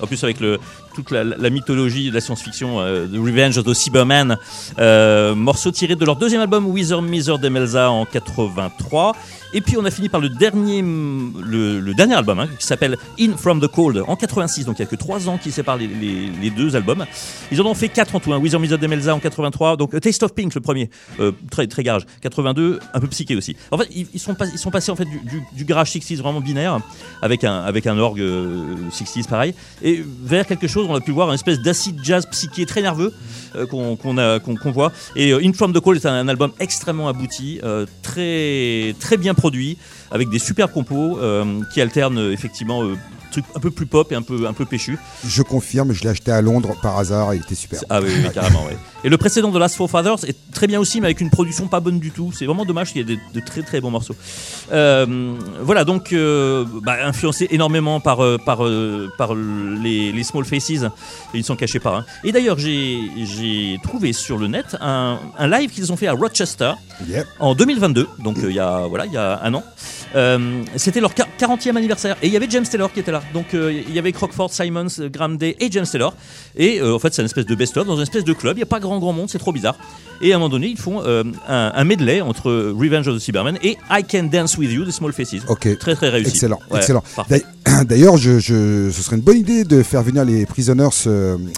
en 0.00 0.06
plus 0.06 0.22
avec 0.24 0.40
le, 0.40 0.58
toute 0.94 1.10
la, 1.10 1.24
la 1.24 1.50
mythologie 1.50 2.10
de 2.10 2.14
la 2.14 2.20
science-fiction, 2.20 2.80
euh, 2.80 3.06
The 3.06 3.16
Revenge 3.16 3.58
of 3.58 3.64
the 3.64 3.74
Cyberman. 3.74 4.36
Euh, 4.78 5.34
morceau 5.34 5.70
tiré 5.70 5.94
de 5.96 6.04
leur 6.04 6.16
deuxième 6.16 6.40
album, 6.40 6.66
Wither 6.66 7.00
Miser 7.02 7.38
Demelza 7.38 7.90
en 7.90 8.04
83. 8.04 9.14
Et 9.54 9.60
puis 9.60 9.76
on 9.76 9.84
a 9.84 9.90
fini 9.90 10.08
par 10.08 10.20
le 10.20 10.28
dernier, 10.28 10.82
le, 10.82 11.80
le 11.80 11.94
dernier 11.94 12.14
album 12.14 12.40
hein, 12.40 12.48
qui 12.58 12.66
s'appelle 12.66 12.96
In 13.20 13.36
From 13.36 13.60
the 13.60 13.66
Cold 13.68 14.02
en 14.06 14.16
86. 14.16 14.64
Donc 14.64 14.78
il 14.78 14.82
n'y 14.82 14.86
a 14.86 14.90
que 14.90 14.96
trois 14.96 15.28
ans 15.28 15.38
qui 15.38 15.50
séparent 15.50 15.76
les, 15.78 16.50
deux 16.50 16.76
albums. 16.76 17.04
Ils 17.50 17.60
en 17.60 17.66
ont 17.66 17.74
fait 17.74 17.88
quatre 17.88 18.14
en 18.14 18.20
tout. 18.20 18.32
Hein. 18.32 18.38
Wither 18.38 18.58
Miser 18.60 18.78
Demelza 18.78 19.14
en 19.14 19.20
83. 19.20 19.76
Donc 19.76 19.98
Taste 20.00 20.22
of 20.22 20.34
Pink 20.34 20.54
le 20.54 20.60
premier, 20.60 20.90
euh, 21.20 21.32
très 21.50 21.66
très 21.66 21.82
garage. 21.82 22.02
82, 22.20 22.80
un 22.94 23.00
peu 23.00 23.06
psyché 23.08 23.36
aussi. 23.36 23.56
En 23.70 23.78
fait 23.78 23.88
ils, 23.90 24.20
sont, 24.20 24.34
pas- 24.34 24.46
ils 24.46 24.58
sont 24.58 24.70
passés 24.70 24.90
en 24.90 24.96
fait 24.96 25.04
du, 25.04 25.20
du, 25.52 25.64
garage 25.64 25.90
60s 25.92 26.18
vraiment 26.18 26.40
binaire 26.40 26.78
avec 27.20 27.44
un 27.44 27.60
avec 27.60 27.86
un 27.86 27.98
orgue 27.98 28.20
euh, 28.20 28.74
60s 28.90 29.26
pareil 29.28 29.54
et 29.82 30.04
vers 30.22 30.46
quelque 30.46 30.66
chose 30.66 30.86
on 30.88 30.94
a 30.94 31.00
pu 31.00 31.10
voir 31.10 31.28
une 31.28 31.34
espèce 31.34 31.60
d'acid 31.60 31.98
jazz 32.02 32.26
psyché 32.30 32.66
très 32.66 32.82
nerveux 32.82 33.12
euh, 33.56 33.66
qu'on 33.66 34.72
voit. 34.72 34.92
Et 35.16 35.32
euh, 35.32 35.40
In 35.44 35.52
From 35.52 35.72
the 35.72 35.80
Cold 35.80 35.98
est 35.98 36.06
un, 36.06 36.14
un 36.14 36.28
album 36.28 36.52
extrêmement 36.58 37.08
abouti, 37.08 37.60
très 38.02 38.94
très 38.98 39.16
bien 39.16 39.34
avec 40.10 40.28
des 40.28 40.38
superbes 40.38 40.72
compos 40.72 41.18
euh, 41.18 41.60
qui 41.72 41.80
alternent 41.80 42.18
euh, 42.18 42.32
effectivement 42.32 42.82
trucs 43.32 43.44
un 43.56 43.60
peu 43.60 43.70
plus 43.70 43.86
pop 43.86 44.10
et 44.12 44.14
un 44.14 44.22
peu 44.22 44.46
un 44.46 44.52
peu 44.52 44.64
péchu. 44.64 44.98
Je 45.26 45.42
confirme, 45.42 45.92
je 45.92 46.02
l'ai 46.02 46.10
acheté 46.10 46.30
à 46.32 46.40
Londres 46.40 46.74
par 46.80 46.98
hasard 46.98 47.32
et 47.32 47.36
il 47.36 47.42
était 47.42 47.54
super. 47.54 47.80
Ah 47.90 48.00
oui, 48.00 48.08
oui, 48.14 48.30
carrément. 48.34 48.64
ouais. 48.66 48.76
Et 49.04 49.08
le 49.08 49.16
précédent 49.16 49.50
de 49.50 49.58
Last 49.58 49.74
Forefathers 49.74 50.24
est 50.28 50.36
très 50.52 50.66
bien 50.68 50.78
aussi, 50.78 51.00
mais 51.00 51.06
avec 51.08 51.20
une 51.20 51.30
production 51.30 51.66
pas 51.66 51.80
bonne 51.80 51.98
du 51.98 52.10
tout. 52.12 52.30
C'est 52.32 52.46
vraiment 52.46 52.64
dommage 52.64 52.92
qu'il 52.92 52.98
y 53.08 53.12
ait 53.12 53.16
de, 53.16 53.20
de 53.34 53.44
très 53.44 53.62
très 53.62 53.80
bons 53.80 53.90
morceaux. 53.90 54.14
Euh, 54.72 55.34
voilà, 55.60 55.84
donc 55.84 56.12
euh, 56.12 56.64
bah, 56.82 56.96
influencé 57.04 57.48
énormément 57.50 57.98
par 58.00 58.22
euh, 58.22 58.38
par 58.38 58.58
par 59.18 59.34
les, 59.34 60.12
les 60.12 60.22
Small 60.24 60.44
Faces. 60.44 60.70
Ils 61.34 61.38
ne 61.38 61.42
s'en 61.42 61.56
cachaient 61.56 61.80
pas. 61.80 61.96
hein. 61.98 62.04
Et 62.24 62.30
d'ailleurs, 62.32 62.58
j'ai 62.58 63.78
trouvé 63.82 64.12
sur 64.12 64.38
le 64.38 64.46
net 64.46 64.76
un, 64.80 65.18
un 65.38 65.48
live 65.48 65.70
qu'ils 65.70 65.92
ont 65.92 65.96
fait 65.96 66.06
à 66.06 66.12
Rochester 66.12 66.72
Yep. 67.08 67.26
en 67.40 67.54
2022, 67.56 68.06
donc 68.20 68.36
il 68.42 68.50
y 68.52 68.60
a 68.60 68.86
voilà, 68.86 69.06
il 69.06 69.12
y 69.12 69.16
a 69.16 69.40
un 69.42 69.54
an. 69.54 69.64
Euh, 70.14 70.62
C'était 70.76 71.00
leur 71.00 71.14
quar- 71.14 71.28
40e 71.38 71.76
anniversaire 71.76 72.16
et 72.22 72.26
il 72.26 72.32
y 72.32 72.36
avait 72.36 72.46
James 72.50 72.64
Taylor 72.70 72.92
qui 72.92 73.00
était 73.00 73.12
là. 73.12 73.22
Donc 73.32 73.54
euh, 73.54 73.72
il 73.88 73.94
y 73.94 73.98
avait 73.98 74.12
Crockford, 74.12 74.50
Simons, 74.52 74.86
euh, 75.00 75.08
Graham 75.08 75.36
Day 75.36 75.56
et 75.58 75.70
James 75.70 75.86
Taylor. 75.90 76.14
Et 76.56 76.80
euh, 76.80 76.94
en 76.94 76.98
fait, 76.98 77.14
c'est 77.14 77.22
une 77.22 77.26
espèce 77.26 77.46
de 77.46 77.54
best-of 77.54 77.86
dans 77.86 77.96
une 77.96 78.02
espèce 78.02 78.24
de 78.24 78.32
club. 78.32 78.56
Il 78.56 78.60
n'y 78.60 78.62
a 78.64 78.66
pas 78.66 78.80
grand 78.80 78.98
grand 78.98 79.12
monde, 79.12 79.28
c'est 79.30 79.38
trop 79.38 79.52
bizarre. 79.52 79.76
Et 80.20 80.32
à 80.32 80.36
un 80.36 80.38
moment 80.38 80.50
donné, 80.50 80.68
ils 80.68 80.78
font 80.78 81.02
un, 81.04 81.24
un 81.48 81.84
medley 81.84 82.20
entre 82.20 82.52
Revenge 82.76 83.08
of 83.08 83.16
the 83.16 83.20
Cybermen 83.20 83.58
et 83.62 83.76
I 83.90 84.04
Can 84.08 84.24
Dance 84.24 84.56
with 84.58 84.70
You 84.70 84.84
des 84.84 84.92
Small 84.92 85.12
Faces. 85.12 85.42
Ok. 85.48 85.78
Très 85.78 85.94
très 85.96 86.10
réussi. 86.10 86.30
Excellent, 86.30 86.60
Ouais, 86.70 86.78
excellent. 86.78 87.02
D'ailleurs- 87.88 88.16
je, 88.18 88.38
je- 88.38 88.90
ce 88.92 89.02
serait 89.02 89.16
une 89.16 89.22
bonne 89.22 89.38
idée 89.38 89.64
de 89.64 89.82
faire 89.82 90.02
venir 90.02 90.24
les 90.24 90.46
prisoners 90.46 90.88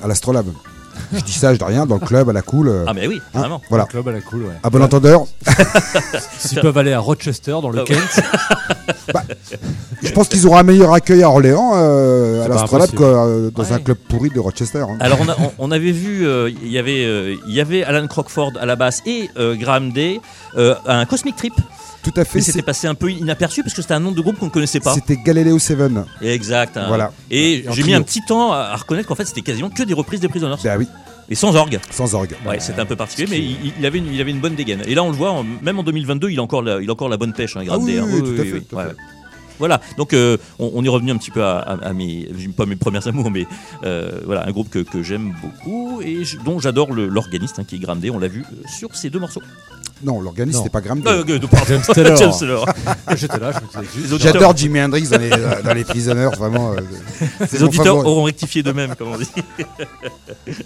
à 0.03 0.07
l'Astrolabe. 0.09 0.47
Je 1.12 1.20
dis 1.22 1.33
ça, 1.33 1.52
je 1.52 1.59
dis 1.59 1.64
rien, 1.64 1.87
dans 1.87 1.96
le 1.96 2.07
club, 2.07 2.28
à 2.28 2.33
la 2.33 2.42
cool. 2.42 2.68
euh, 2.68 2.85
Ah 2.87 2.94
mais 2.94 3.07
oui, 3.07 3.20
hein, 3.35 3.38
vraiment. 3.40 3.61
voilà. 3.68 3.85
Le 3.85 3.90
club 3.90 4.09
à 4.09 4.12
la 4.12 4.20
cool, 4.20 4.42
ouais. 4.44 4.52
À 4.62 4.70
bon 4.70 4.83
entendeur, 4.83 5.24
S'ils 6.38 6.61
peuvent 6.61 6.76
aller 6.78 6.92
à 6.92 7.00
Rochester 7.00 7.52
dans 7.62 7.70
le 7.70 7.80
Ah, 7.80 7.85
Kent, 7.85 8.20
je 10.02 10.11
pense 10.12 10.28
qu'ils 10.28 10.46
auront 10.46 10.57
un 10.59 10.62
meilleur 10.62 10.92
accueil 10.92 11.22
à 11.22 11.28
Orléans, 11.30 11.72
euh, 11.74 12.40
à 12.40 12.42
C'est 12.44 12.48
pas 12.48 12.54
l'Astrolabe, 12.54 12.88
impossible. 12.88 12.98
que 12.98 13.04
euh, 13.04 13.50
dans 13.50 13.62
Ouais. 13.62 13.72
un 13.72 13.78
club 13.78 13.96
pourri 14.09 14.30
de 14.30 14.40
Rochester. 14.40 14.78
hein. 14.78 14.96
Alors 15.00 15.18
on, 15.20 15.28
a- 15.28 15.37
on- 15.38 15.52
on 15.59 15.70
avait 15.70 15.92
vu, 15.92 16.26
euh, 16.26 16.50
il 16.62 16.70
y 16.70 16.78
avait, 16.78 17.04
euh, 17.04 17.35
il 17.46 17.54
y 17.54 17.61
avait 17.61 17.83
Alan 17.85 18.07
Crockford 18.07 18.52
à 18.61 18.66
la 18.66 18.76
basse 18.76 19.00
et 19.07 19.30
euh, 19.38 19.54
Graham 19.57 19.92
Day 19.92 20.20
euh, 20.57 20.74
à 20.87 20.98
un 20.98 21.04
Cosmic 21.07 21.37
Trip. 21.37 21.54
Tout 22.05 22.12
à 22.17 22.25
fait. 22.25 22.40
C'était 22.40 22.59
c'est- 22.59 22.62
passé 22.62 22.87
un 22.87 22.95
peu 22.95 23.11
inaperçu 23.11 23.62
parce 23.62 23.75
que 23.75 23.83
c'était 23.83 23.95
un 23.95 24.01
nom 24.01 24.12
de 24.12 24.21
groupe 24.21 24.38
qu'on 24.38 24.47
ne 24.47 24.51
connaissait 24.51 24.79
pas. 24.81 24.95
C'était 24.95 25.17
Galileo 25.17 25.59
7. 25.59 25.79
Exact. 26.23 26.77
hein. 26.77 26.85
Voilà. 26.88 27.12
Et 27.31 27.64
j'ai 27.73 27.83
mis 27.83 27.95
un 27.95 28.03
petit 28.03 28.21
temps 28.25 28.53
à 28.53 28.77
reconnaître 28.77 29.09
qu'en 29.09 29.14
fait 29.14 29.25
c'était 29.25 29.40
quasiment 29.43 29.71
que 29.71 29.83
des 29.83 29.95
reprises 29.95 30.21
des 30.21 30.29
Prisoners. 30.29 30.57
Bah 30.62 30.75
oui, 30.79 30.87
Et 31.31 31.35
sans 31.35 31.57
orgue. 31.57 31.81
sans 31.90 32.14
orgue. 32.14 32.35
Ouais, 32.47 32.61
c'était 32.61 32.81
un 32.81 32.87
peu 32.87 32.97
particulier, 32.97 33.29
mais 33.31 33.38
il, 33.38 33.73
il 33.79 33.87
avait 33.87 33.99
une, 33.99 34.12
il 34.12 34.21
avait 34.21 34.31
une 34.31 34.40
bonne 34.40 34.55
dégaine. 34.55 34.83
Et 34.87 34.95
là 34.95 35.03
on 35.03 35.11
le 35.11 35.17
voit, 35.17 35.43
même 35.62 35.79
en 35.79 35.83
2022, 35.83 36.31
il 36.31 36.38
a 36.38 36.43
encore 36.43 36.62
la, 36.62 36.81
il 36.83 36.88
a 36.88 36.93
encore 36.93 37.09
la 37.09 37.17
bonne 37.17 37.33
pêche, 37.33 37.57
hein, 37.57 37.62
Ah 37.71 37.79
oui, 37.79 37.97
tout 37.97 38.40
à 38.40 38.45
fait, 38.45 38.61
tout 38.61 38.77
à 38.77 38.79
Ouais, 38.79 38.85
fait. 38.85 38.90
ouais. 38.90 38.97
Voilà, 39.61 39.81
donc 39.97 40.14
euh, 40.14 40.37
on, 40.59 40.73
on 40.75 40.85
est 40.85 40.88
revenu 40.88 41.12
un 41.12 41.17
petit 41.17 41.31
peu 41.31 41.43
à, 41.45 41.59
à- 41.61 41.87
à 41.87 41.93
mes, 41.93 42.29
pas 42.57 42.67
mes 42.67 42.75
premières 42.75 43.07
amours, 43.07 43.31
mais 43.31 43.47
euh, 43.85 44.21
voilà, 44.27 44.47
un 44.49 44.51
groupe 44.51 44.69
que, 44.69 44.81
que 44.81 45.01
j'aime 45.05 45.33
beaucoup 45.40 46.03
et 46.03 46.25
je- 46.25 46.38
dont 46.38 46.59
j'adore 46.59 46.93
l'organiste 46.93 47.61
hein, 47.61 47.64
qui 47.64 47.77
est 47.77 47.97
Day, 48.01 48.11
on 48.11 48.19
l'a 48.19 48.27
vu 48.27 48.40
euh, 48.40 48.62
sur 48.67 48.95
ces 48.97 49.11
deux 49.11 49.21
morceaux. 49.21 49.43
Non, 50.05 50.21
l'organiste, 50.21 50.59
c'était 50.59 50.71
pas 50.71 50.81
Graham. 50.81 51.03
Euh, 51.07 51.25
pardon. 51.25 51.64
James 51.67 51.83
Taylor. 51.95 52.17
James 52.17 52.33
Taylor. 52.38 52.67
j'étais 53.17 53.38
là, 53.38 53.53
je 53.53 53.59
me 53.61 53.67
disais 53.67 53.81
Les 53.97 54.01
juste. 54.03 54.12
auditeurs, 54.12 54.33
J'adore 54.35 54.57
Jimi 54.57 54.81
Hendrix 54.83 55.09
dans 55.09 55.19
les, 55.19 55.31
dans 55.31 55.73
les 55.75 55.85
Prisoners, 55.85 56.31
vraiment. 56.37 56.73
euh, 56.73 56.77
les 57.53 57.62
auditeurs 57.62 57.87
favori. 57.97 58.07
auront 58.09 58.23
rectifié 58.25 58.62
d'eux-mêmes, 58.62 58.95
comme 58.97 59.09
on 59.09 59.19
dit. 59.19 59.29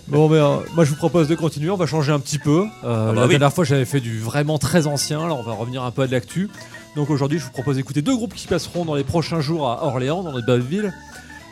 Bon, 0.09 0.29
mais 0.29 0.38
euh, 0.38 0.57
moi 0.74 0.85
je 0.85 0.90
vous 0.90 0.96
propose 0.96 1.29
de 1.29 1.35
continuer. 1.35 1.70
On 1.70 1.77
va 1.77 1.87
changer 1.87 2.12
un 2.12 2.18
petit 2.20 2.38
peu. 2.38 2.62
Euh, 2.62 2.64
Ah 2.85 3.12
bah 3.12 3.12
la 3.14 3.22
oui. 3.22 3.29
dernière 3.31 3.53
fois, 3.53 3.64
j'avais 3.64 3.85
fait 3.85 4.01
du 4.01 4.18
vraiment 4.18 4.59
très 4.59 4.87
ancien. 4.87 5.27
Là, 5.29 5.35
on 5.35 5.42
va 5.42 5.53
revenir 5.53 5.83
un 5.83 5.90
peu 5.90 6.03
à 6.03 6.07
de 6.07 6.12
l'actu. 6.12 6.48
Donc 6.96 7.11
aujourd'hui, 7.11 7.38
je 7.38 7.44
vous 7.44 7.51
propose 7.51 7.77
d'écouter 7.77 8.03
deux 8.03 8.16
groupes 8.16 8.35
qui 8.35 8.46
passeront 8.46 8.85
dans 8.85 8.94
les 8.94 9.05
prochains 9.05 9.40
jours 9.40 9.68
à 9.70 9.85
Orléans, 9.85 10.22
dans 10.22 10.35
les 10.37 10.42
belles 10.42 10.62
villes. 10.62 10.92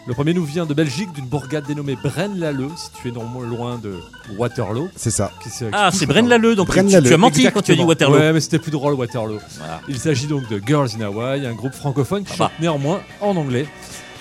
Le 0.06 0.14
premier 0.14 0.34
nous 0.34 0.44
vient 0.44 0.66
de 0.66 0.74
Belgique, 0.74 1.12
d'une 1.12 1.26
bourgade 1.26 1.66
dénommée 1.66 1.96
Braine-l'Alleud, 1.96 2.70
située 2.76 3.10
non 3.10 3.24
loin 3.40 3.76
de 3.82 3.94
Waterloo. 4.38 4.88
C'est 4.94 5.10
ça. 5.10 5.32
qui 5.42 5.50
se- 5.50 5.64
qui 5.64 5.70
Ah, 5.72 5.90
c'est 5.92 6.06
Braine-l'Alleud, 6.06 6.56
donc 6.56 6.70
tu, 6.72 6.78
as 6.78 7.16
menti 7.18 7.48
quand 7.52 7.60
tu 7.62 7.72
as 7.72 7.74
dit. 7.74 7.82
Waterloo. 7.82 8.16
Ouais, 8.16 8.32
mais 8.32 8.40
c'était 8.40 8.60
plus 8.60 8.70
drôle 8.70 8.94
Waterloo. 8.94 9.38
Voilà. 9.58 9.80
Il 9.88 9.98
s'agit 9.98 10.28
donc 10.28 10.48
de 10.48 10.60
Girls 10.64 10.90
in 10.96 11.04
Hawaii, 11.04 11.44
un 11.44 11.54
groupe 11.54 11.74
francophone 11.74 12.22
qui 12.22 12.32
Ah 12.34 12.36
bah. 12.38 12.44
chante 12.52 12.60
néanmoins 12.60 13.00
en 13.20 13.36
anglais. 13.36 13.66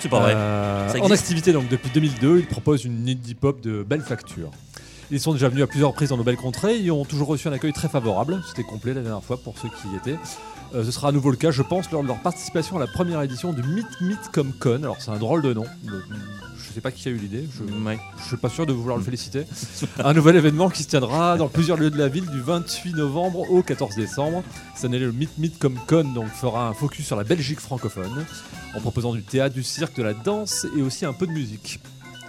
C'est 0.00 0.08
pas 0.08 0.20
vrai. 0.20 0.32
Euh, 0.34 0.92
en 1.00 1.10
activité 1.10 1.52
donc 1.52 1.68
depuis 1.68 1.90
2002, 1.94 2.40
ils 2.40 2.46
proposent 2.46 2.84
une 2.84 3.08
indie 3.08 3.34
pop 3.34 3.60
de 3.60 3.84
belle 3.88 4.02
facture. 4.02 4.50
Ils 5.12 5.20
sont 5.20 5.32
déjà 5.32 5.48
venus 5.48 5.62
à 5.62 5.66
plusieurs 5.68 5.90
reprises 5.90 6.08
dans 6.08 6.16
nos 6.16 6.24
belles 6.24 6.36
contrées 6.36 6.82
et 6.84 6.90
ont 6.90 7.04
toujours 7.04 7.28
reçu 7.28 7.46
un 7.46 7.52
accueil 7.52 7.72
très 7.72 7.88
favorable. 7.88 8.42
C'était 8.48 8.64
complet 8.64 8.92
la 8.92 9.02
dernière 9.02 9.22
fois 9.22 9.36
pour 9.36 9.54
ceux 9.56 9.68
qui 9.68 9.86
y 9.94 9.96
étaient. 9.96 10.18
Euh, 10.74 10.84
ce 10.84 10.90
sera 10.90 11.08
à 11.08 11.12
nouveau 11.12 11.30
le 11.30 11.36
cas, 11.36 11.50
je 11.50 11.62
pense, 11.62 11.90
lors 11.90 12.02
de 12.02 12.08
leur 12.08 12.18
participation 12.20 12.76
à 12.76 12.80
la 12.80 12.86
première 12.86 13.22
édition 13.22 13.52
du 13.52 13.62
Meet 13.62 13.86
Meet 14.00 14.30
Comme 14.32 14.52
Con. 14.52 14.80
Alors 14.82 14.96
c'est 15.00 15.10
un 15.10 15.18
drôle 15.18 15.42
de 15.42 15.52
nom. 15.54 15.64
Le- 15.86 16.02
Je 16.58 16.72
sais 16.72 16.80
pas 16.82 16.90
qui 16.90 17.08
a 17.08 17.10
eu 17.12 17.16
l'idée. 17.16 17.48
Je, 17.56 17.62
Ouais. 17.84 17.98
je 18.18 18.24
suis 18.24 18.36
pas 18.36 18.50
sûr 18.50 18.66
de 18.66 18.72
vouloir 18.74 18.98
le 18.98 19.02
féliciter. 19.04 19.44
un 20.04 20.12
nouvel 20.12 20.36
événement 20.36 20.68
qui 20.68 20.82
se 20.82 20.88
tiendra 20.88 21.38
dans 21.38 21.48
plusieurs 21.48 21.78
lieux 21.78 21.90
de 21.90 21.96
la 21.96 22.08
ville 22.08 22.26
du 22.26 22.40
28 22.40 22.92
novembre 22.94 23.50
au 23.50 23.62
14 23.62 23.94
décembre. 23.94 24.42
Cette 24.74 24.84
année, 24.86 24.98
le 24.98 25.10
Meet 25.12 25.38
Meet 25.38 25.58
Comme 25.58 25.78
Con 25.86 26.04
donc, 26.12 26.28
fera 26.28 26.68
un 26.68 26.74
focus 26.74 27.06
sur 27.06 27.16
la 27.16 27.24
Belgique 27.24 27.60
francophone 27.60 28.26
en 28.74 28.80
proposant 28.80 29.14
du 29.14 29.22
théâtre, 29.22 29.54
du 29.54 29.62
cirque, 29.62 29.96
de 29.96 30.02
la 30.02 30.12
danse 30.12 30.66
et 30.76 30.82
aussi 30.82 31.06
un 31.06 31.14
peu 31.14 31.26
de 31.26 31.32
musique. 31.32 31.80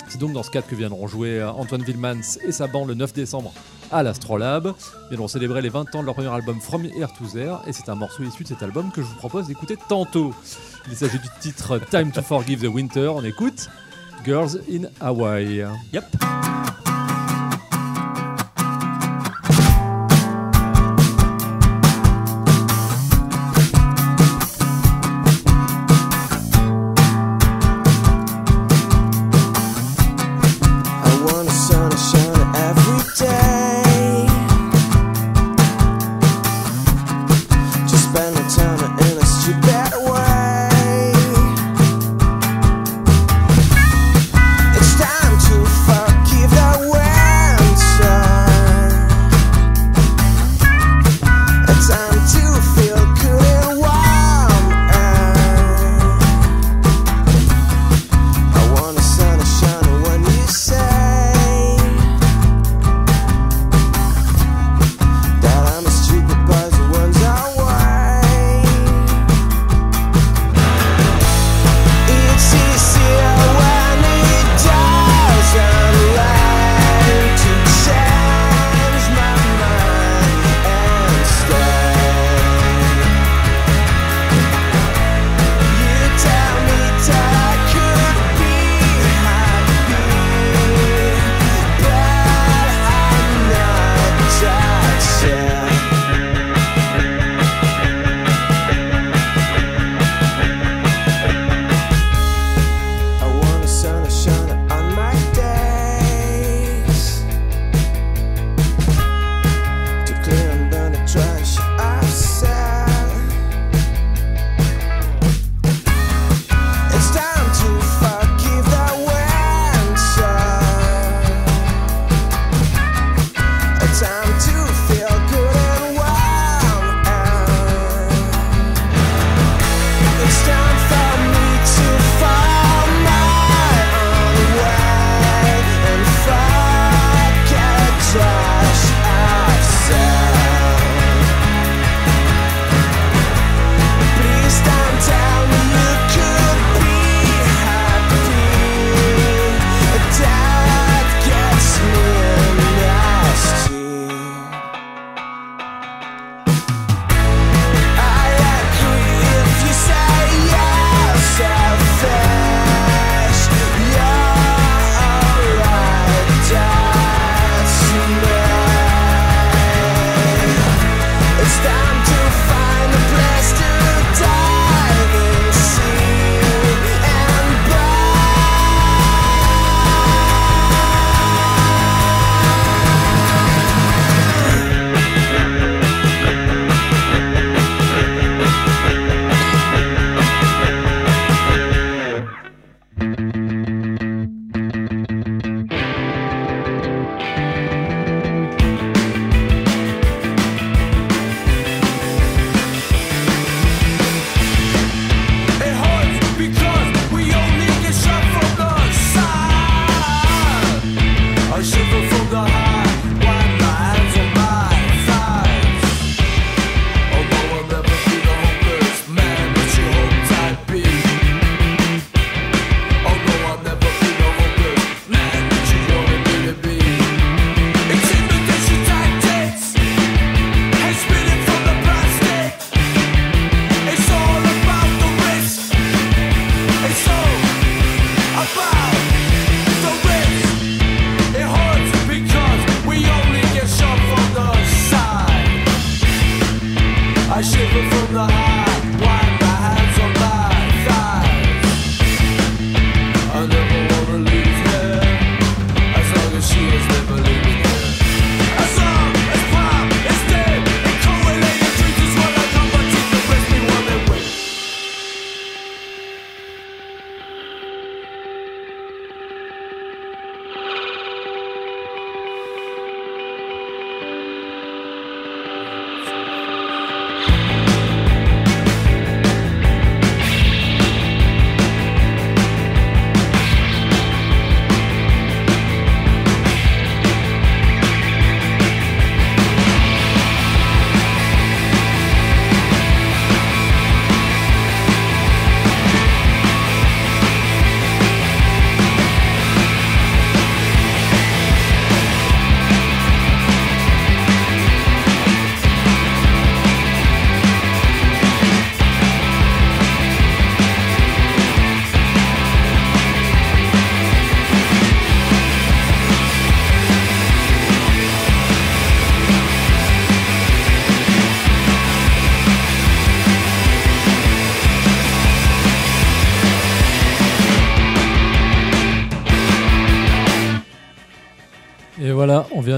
C'est 0.08 0.20
donc 0.20 0.34
dans 0.34 0.44
ce 0.44 0.52
cadre 0.52 0.68
que 0.68 0.76
viendront 0.76 1.08
jouer 1.08 1.40
euh, 1.40 1.52
Antoine 1.52 1.82
Wilmans 1.82 2.38
et 2.46 2.52
sa 2.52 2.68
bande 2.68 2.88
le 2.88 2.94
9 2.94 3.14
décembre 3.14 3.54
à 3.92 4.04
l'Astrolabe. 4.04 4.74
Ils 5.06 5.10
viendront 5.10 5.28
célébrer 5.28 5.62
les 5.62 5.70
20 5.70 5.96
ans 5.96 6.02
de 6.02 6.06
leur 6.06 6.16
premier 6.16 6.30
album 6.30 6.60
From 6.62 6.86
Air 6.86 7.12
to 7.14 7.26
There 7.26 7.58
et 7.68 7.74
c'est 7.74 7.90
un 7.90 7.96
morceau 7.96 8.24
issu 8.24 8.44
de 8.44 8.48
cet 8.48 8.64
album 8.64 8.92
que 8.92 9.02
je 9.02 9.08
vous 9.08 9.16
propose 9.16 9.48
d'écouter 9.48 9.78
tantôt. 9.90 10.34
Il 10.90 10.96
s'agit 10.96 11.20
du 11.20 11.28
titre 11.42 11.80
Time 11.90 12.12
to 12.12 12.22
Forgive 12.22 12.62
the 12.62 12.74
Winter. 12.74 13.08
On 13.08 13.24
écoute 13.24 13.70
Girls 14.26 14.60
in 14.70 14.84
Hawaii. 15.02 15.64
Yep. 15.94 16.87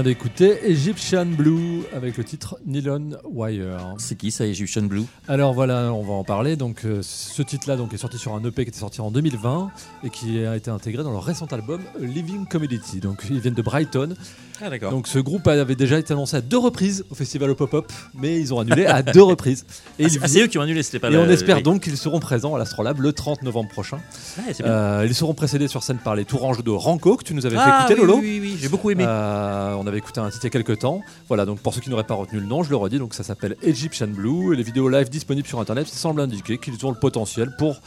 D'écouter 0.02 0.58
Egyptian 0.64 1.26
Blue 1.26 1.79
avec 2.02 2.16
le 2.16 2.24
titre 2.24 2.56
Nylon 2.66 3.10
Wire. 3.30 3.94
C'est 3.98 4.16
qui 4.16 4.30
ça, 4.30 4.46
Egyptian 4.46 4.82
Blue? 4.82 5.04
Alors 5.28 5.52
voilà, 5.54 5.92
on 5.92 6.02
va 6.02 6.12
en 6.14 6.24
parler. 6.24 6.56
Donc 6.56 6.84
euh, 6.84 7.00
ce 7.02 7.42
titre-là 7.42 7.76
donc 7.76 7.92
est 7.94 7.98
sorti 7.98 8.18
sur 8.18 8.34
un 8.34 8.42
EP 8.44 8.64
qui 8.64 8.70
était 8.70 8.78
sorti 8.78 9.00
en 9.00 9.10
2020 9.10 9.70
et 10.04 10.10
qui 10.10 10.44
a 10.44 10.56
été 10.56 10.70
intégré 10.70 11.02
dans 11.02 11.12
leur 11.12 11.24
récent 11.24 11.46
album 11.46 11.80
Living 12.00 12.46
Community. 12.46 13.00
Donc 13.00 13.24
ils 13.30 13.40
viennent 13.40 13.54
de 13.54 13.62
Brighton. 13.62 14.14
Ah 14.62 14.68
d'accord. 14.68 14.90
Donc 14.90 15.06
ce 15.08 15.18
groupe 15.18 15.46
avait 15.48 15.74
déjà 15.74 15.98
été 15.98 16.12
annoncé 16.12 16.36
à 16.36 16.42
deux 16.42 16.58
reprises 16.58 17.04
au 17.10 17.14
festival 17.14 17.48
au 17.50 17.54
Pop-Up, 17.54 17.90
mais 18.14 18.38
ils 18.38 18.52
ont 18.52 18.60
annulé 18.60 18.84
à 18.84 19.02
deux 19.02 19.22
reprises. 19.22 19.64
Et, 19.98 20.04
Ah, 20.04 20.06
ils- 20.06 20.10
c'est 20.10 20.18
ah, 20.22 20.28
c'est 20.28 20.42
eux 20.42 20.46
qui 20.48 20.58
ont 20.58 20.62
annulé, 20.62 20.82
c'était 20.82 20.98
pas 20.98 21.08
et 21.08 21.12
la- 21.12 21.20
on 21.20 21.28
espère 21.30 21.56
oui. 21.56 21.62
donc 21.62 21.82
qu'ils 21.82 21.96
seront 21.96 22.20
présents 22.20 22.54
à 22.54 22.58
l'Astrolabe 22.58 23.00
le 23.00 23.12
30 23.14 23.42
novembre 23.42 23.70
prochain. 23.70 23.96
Ouais, 24.36 24.52
c'est 24.52 24.62
bien. 24.62 24.70
Euh, 24.72 25.06
ils 25.08 25.14
seront 25.14 25.32
précédés 25.32 25.66
sur 25.68 25.82
scène 25.82 25.96
par 25.98 26.14
les 26.14 26.26
Touranges 26.26 26.62
de 26.62 26.70
Ranco 26.70 27.16
que 27.16 27.24
tu 27.24 27.32
nous 27.34 27.46
avais 27.46 27.56
fait 27.56 27.62
écouter 27.68 27.94
oui, 27.94 28.00
Lolo. 28.00 28.14
Oui, 28.18 28.20
oui, 28.22 28.38
oui, 28.52 28.58
j'ai 28.60 28.68
beaucoup 28.68 28.90
aimé. 28.90 29.04
Euh, 29.06 29.74
on 29.78 29.86
avait 29.86 29.98
écouté 29.98 30.20
un 30.20 30.28
titre 30.28 30.44
il 30.44 30.46
y 30.46 30.48
a 30.48 30.50
quelques 30.62 30.78
temps. 30.80 31.00
Voilà, 31.28 31.46
donc 31.46 31.60
pour 31.60 31.72
ceux 31.72 31.80
qui 31.80 31.89
n'auraient 31.90 32.04
pas 32.04 32.14
retenu 32.14 32.40
le 32.40 32.46
nom, 32.46 32.62
je 32.62 32.70
le 32.70 32.76
redis, 32.76 32.98
donc 32.98 33.14
ça 33.14 33.22
s'appelle 33.22 33.56
Egyptian 33.62 34.08
Blue 34.08 34.54
et 34.54 34.56
les 34.56 34.62
vidéos 34.62 34.88
live 34.88 35.10
disponibles 35.10 35.46
sur 35.46 35.60
internet 35.60 35.86
semblent 35.86 36.20
indiquer 36.20 36.58
qu'ils 36.58 36.84
ont 36.86 36.90
le 36.90 36.98
potentiel 36.98 37.54
pour 37.58 37.80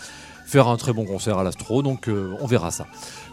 faire 0.45 0.67
un 0.67 0.77
très 0.77 0.93
bon 0.93 1.05
concert 1.05 1.37
à 1.37 1.43
l'Astro, 1.43 1.81
donc 1.81 2.07
euh, 2.07 2.33
on 2.41 2.47
verra 2.47 2.71
ça. 2.71 2.85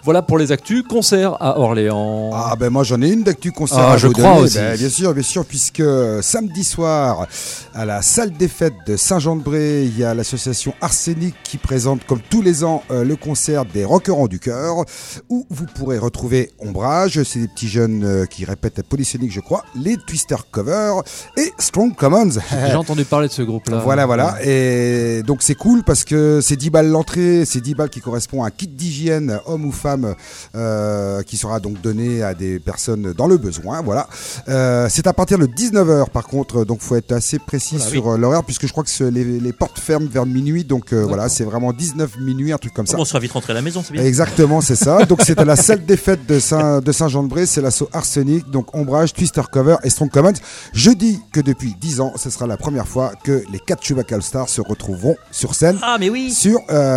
Voilà 0.02 0.22
pour 0.22 0.38
les 0.38 0.50
actus. 0.50 0.82
Concert 0.88 1.36
à 1.40 1.58
Orléans. 1.58 2.30
Ah 2.32 2.54
ben 2.58 2.70
moi 2.70 2.84
j'en 2.84 3.02
ai 3.02 3.10
une 3.10 3.22
d'actu 3.22 3.52
concert 3.52 3.80
Ah, 3.80 3.92
à 3.92 3.96
je 3.98 4.06
vous 4.06 4.14
crois 4.14 4.30
donner. 4.30 4.40
aussi. 4.44 4.56
Ben, 4.56 4.76
bien 4.78 4.88
sûr, 4.88 5.12
bien 5.12 5.22
sûr, 5.22 5.44
puisque 5.44 5.80
euh, 5.80 6.22
samedi 6.22 6.64
soir 6.64 7.26
à 7.74 7.84
la 7.84 8.00
salle 8.00 8.30
des 8.32 8.48
fêtes 8.48 8.72
de 8.86 8.96
Saint-Jean-de-Bray, 8.96 9.84
il 9.86 9.98
y 9.98 10.04
a 10.04 10.14
l'association 10.14 10.72
Arsenic 10.80 11.34
qui 11.44 11.58
présente 11.58 12.06
comme 12.06 12.20
tous 12.30 12.40
les 12.40 12.64
ans 12.64 12.82
euh, 12.90 13.04
le 13.04 13.16
concert 13.16 13.66
des 13.66 13.84
Rockerons 13.84 14.26
du 14.26 14.38
cœur, 14.38 14.84
où 15.28 15.46
vous 15.50 15.66
pourrez 15.66 15.98
retrouver 15.98 16.50
Ombrage, 16.60 17.22
c'est 17.24 17.40
des 17.40 17.48
petits 17.48 17.68
jeunes 17.68 18.02
euh, 18.04 18.24
qui 18.24 18.46
répètent 18.46 18.78
à 18.78 18.82
Polysonic 18.82 19.30
je 19.30 19.40
crois, 19.40 19.64
les 19.74 19.98
Twister 19.98 20.36
Cover 20.50 20.94
et 21.36 21.52
Strong 21.58 21.94
Commons. 21.94 22.30
J'ai 22.68 22.74
entendu 22.74 23.04
parler 23.04 23.28
de 23.28 23.32
ce 23.34 23.42
groupe-là. 23.42 23.80
Voilà, 23.84 24.06
voilà. 24.06 24.36
Et 24.42 25.22
donc 25.26 25.42
c'est 25.42 25.54
cool 25.56 25.82
parce 25.84 26.04
que 26.04 26.40
c'est 26.40 26.56
10 26.56 26.70
balles 26.70 26.90
l'entrée, 27.00 27.46
c'est 27.46 27.62
10 27.62 27.76
balles 27.76 27.88
qui 27.88 28.02
correspond 28.02 28.44
à 28.44 28.48
un 28.48 28.50
kit 28.50 28.66
d'hygiène, 28.66 29.40
homme 29.46 29.64
ou 29.64 29.72
femme, 29.72 30.14
euh, 30.54 31.22
qui 31.22 31.38
sera 31.38 31.58
donc 31.58 31.80
donné 31.80 32.22
à 32.22 32.34
des 32.34 32.58
personnes 32.58 33.14
dans 33.14 33.26
le 33.26 33.38
besoin. 33.38 33.80
Voilà. 33.80 34.06
Euh, 34.50 34.86
c'est 34.90 35.06
à 35.06 35.14
partir 35.14 35.38
de 35.38 35.46
19h 35.46 36.10
par 36.10 36.26
contre, 36.26 36.66
donc 36.66 36.82
faut 36.82 36.96
être 36.96 37.12
assez 37.12 37.38
précis 37.38 37.76
Voilà, 37.76 37.90
sur 37.90 38.08
euh, 38.08 38.18
l'horaire 38.18 38.44
puisque 38.44 38.66
je 38.66 38.72
crois 38.72 38.84
que 38.84 39.04
les, 39.04 39.24
les 39.24 39.52
portes 39.54 39.78
ferment 39.78 40.08
vers 40.10 40.26
minuit, 40.26 40.64
donc 40.64 40.92
voilà, 40.92 41.30
c'est 41.30 41.44
vraiment 41.44 41.72
19 41.72 42.18
minuit, 42.18 42.52
un 42.52 42.58
truc 42.58 42.74
comme 42.74 42.86
ça. 42.86 42.98
on 42.98 43.04
sera 43.06 43.18
vite 43.18 43.32
rentré 43.32 43.52
à 43.52 43.54
la 43.54 43.62
maison, 43.62 43.82
c'est 43.82 43.94
bien. 43.94 44.04
Exactement, 44.04 44.60
c'est 44.60 44.76
ça. 44.76 45.06
Donc 45.06 45.22
c'est 45.24 45.38
à 45.38 45.46
la 45.46 45.56
salle 45.56 45.86
des 45.86 45.96
fêtes 45.96 46.26
de 46.26 46.38
Saint 46.38 46.80
de 46.82 46.92
Saint-Jean-de-Bray, 46.92 47.46
c'est 47.46 47.62
l'assaut 47.62 47.88
Arsenic, 47.94 48.50
donc 48.50 48.76
Ombrage, 48.76 49.14
Twister 49.14 49.42
Cover 49.50 49.76
et 49.84 49.88
Strong 49.88 50.10
Commons. 50.10 50.34
Je 50.74 50.90
dis 50.90 51.18
que 51.32 51.40
depuis 51.40 51.74
10 51.80 52.00
ans, 52.00 52.12
ce 52.16 52.28
sera 52.28 52.46
la 52.46 52.58
première 52.58 52.86
fois 52.86 53.12
que 53.24 53.42
les 53.50 53.58
quatre 53.58 53.82
Chewbacca 53.82 54.16
All 54.16 54.22
Stars 54.22 54.50
se 54.50 54.60
retrouveront 54.60 55.16
sur 55.30 55.54
scène 55.54 55.78
Ah, 55.80 55.96
mais 55.98 56.10
oui 56.10 56.30
sur 56.40 56.60
euh, 56.70 56.89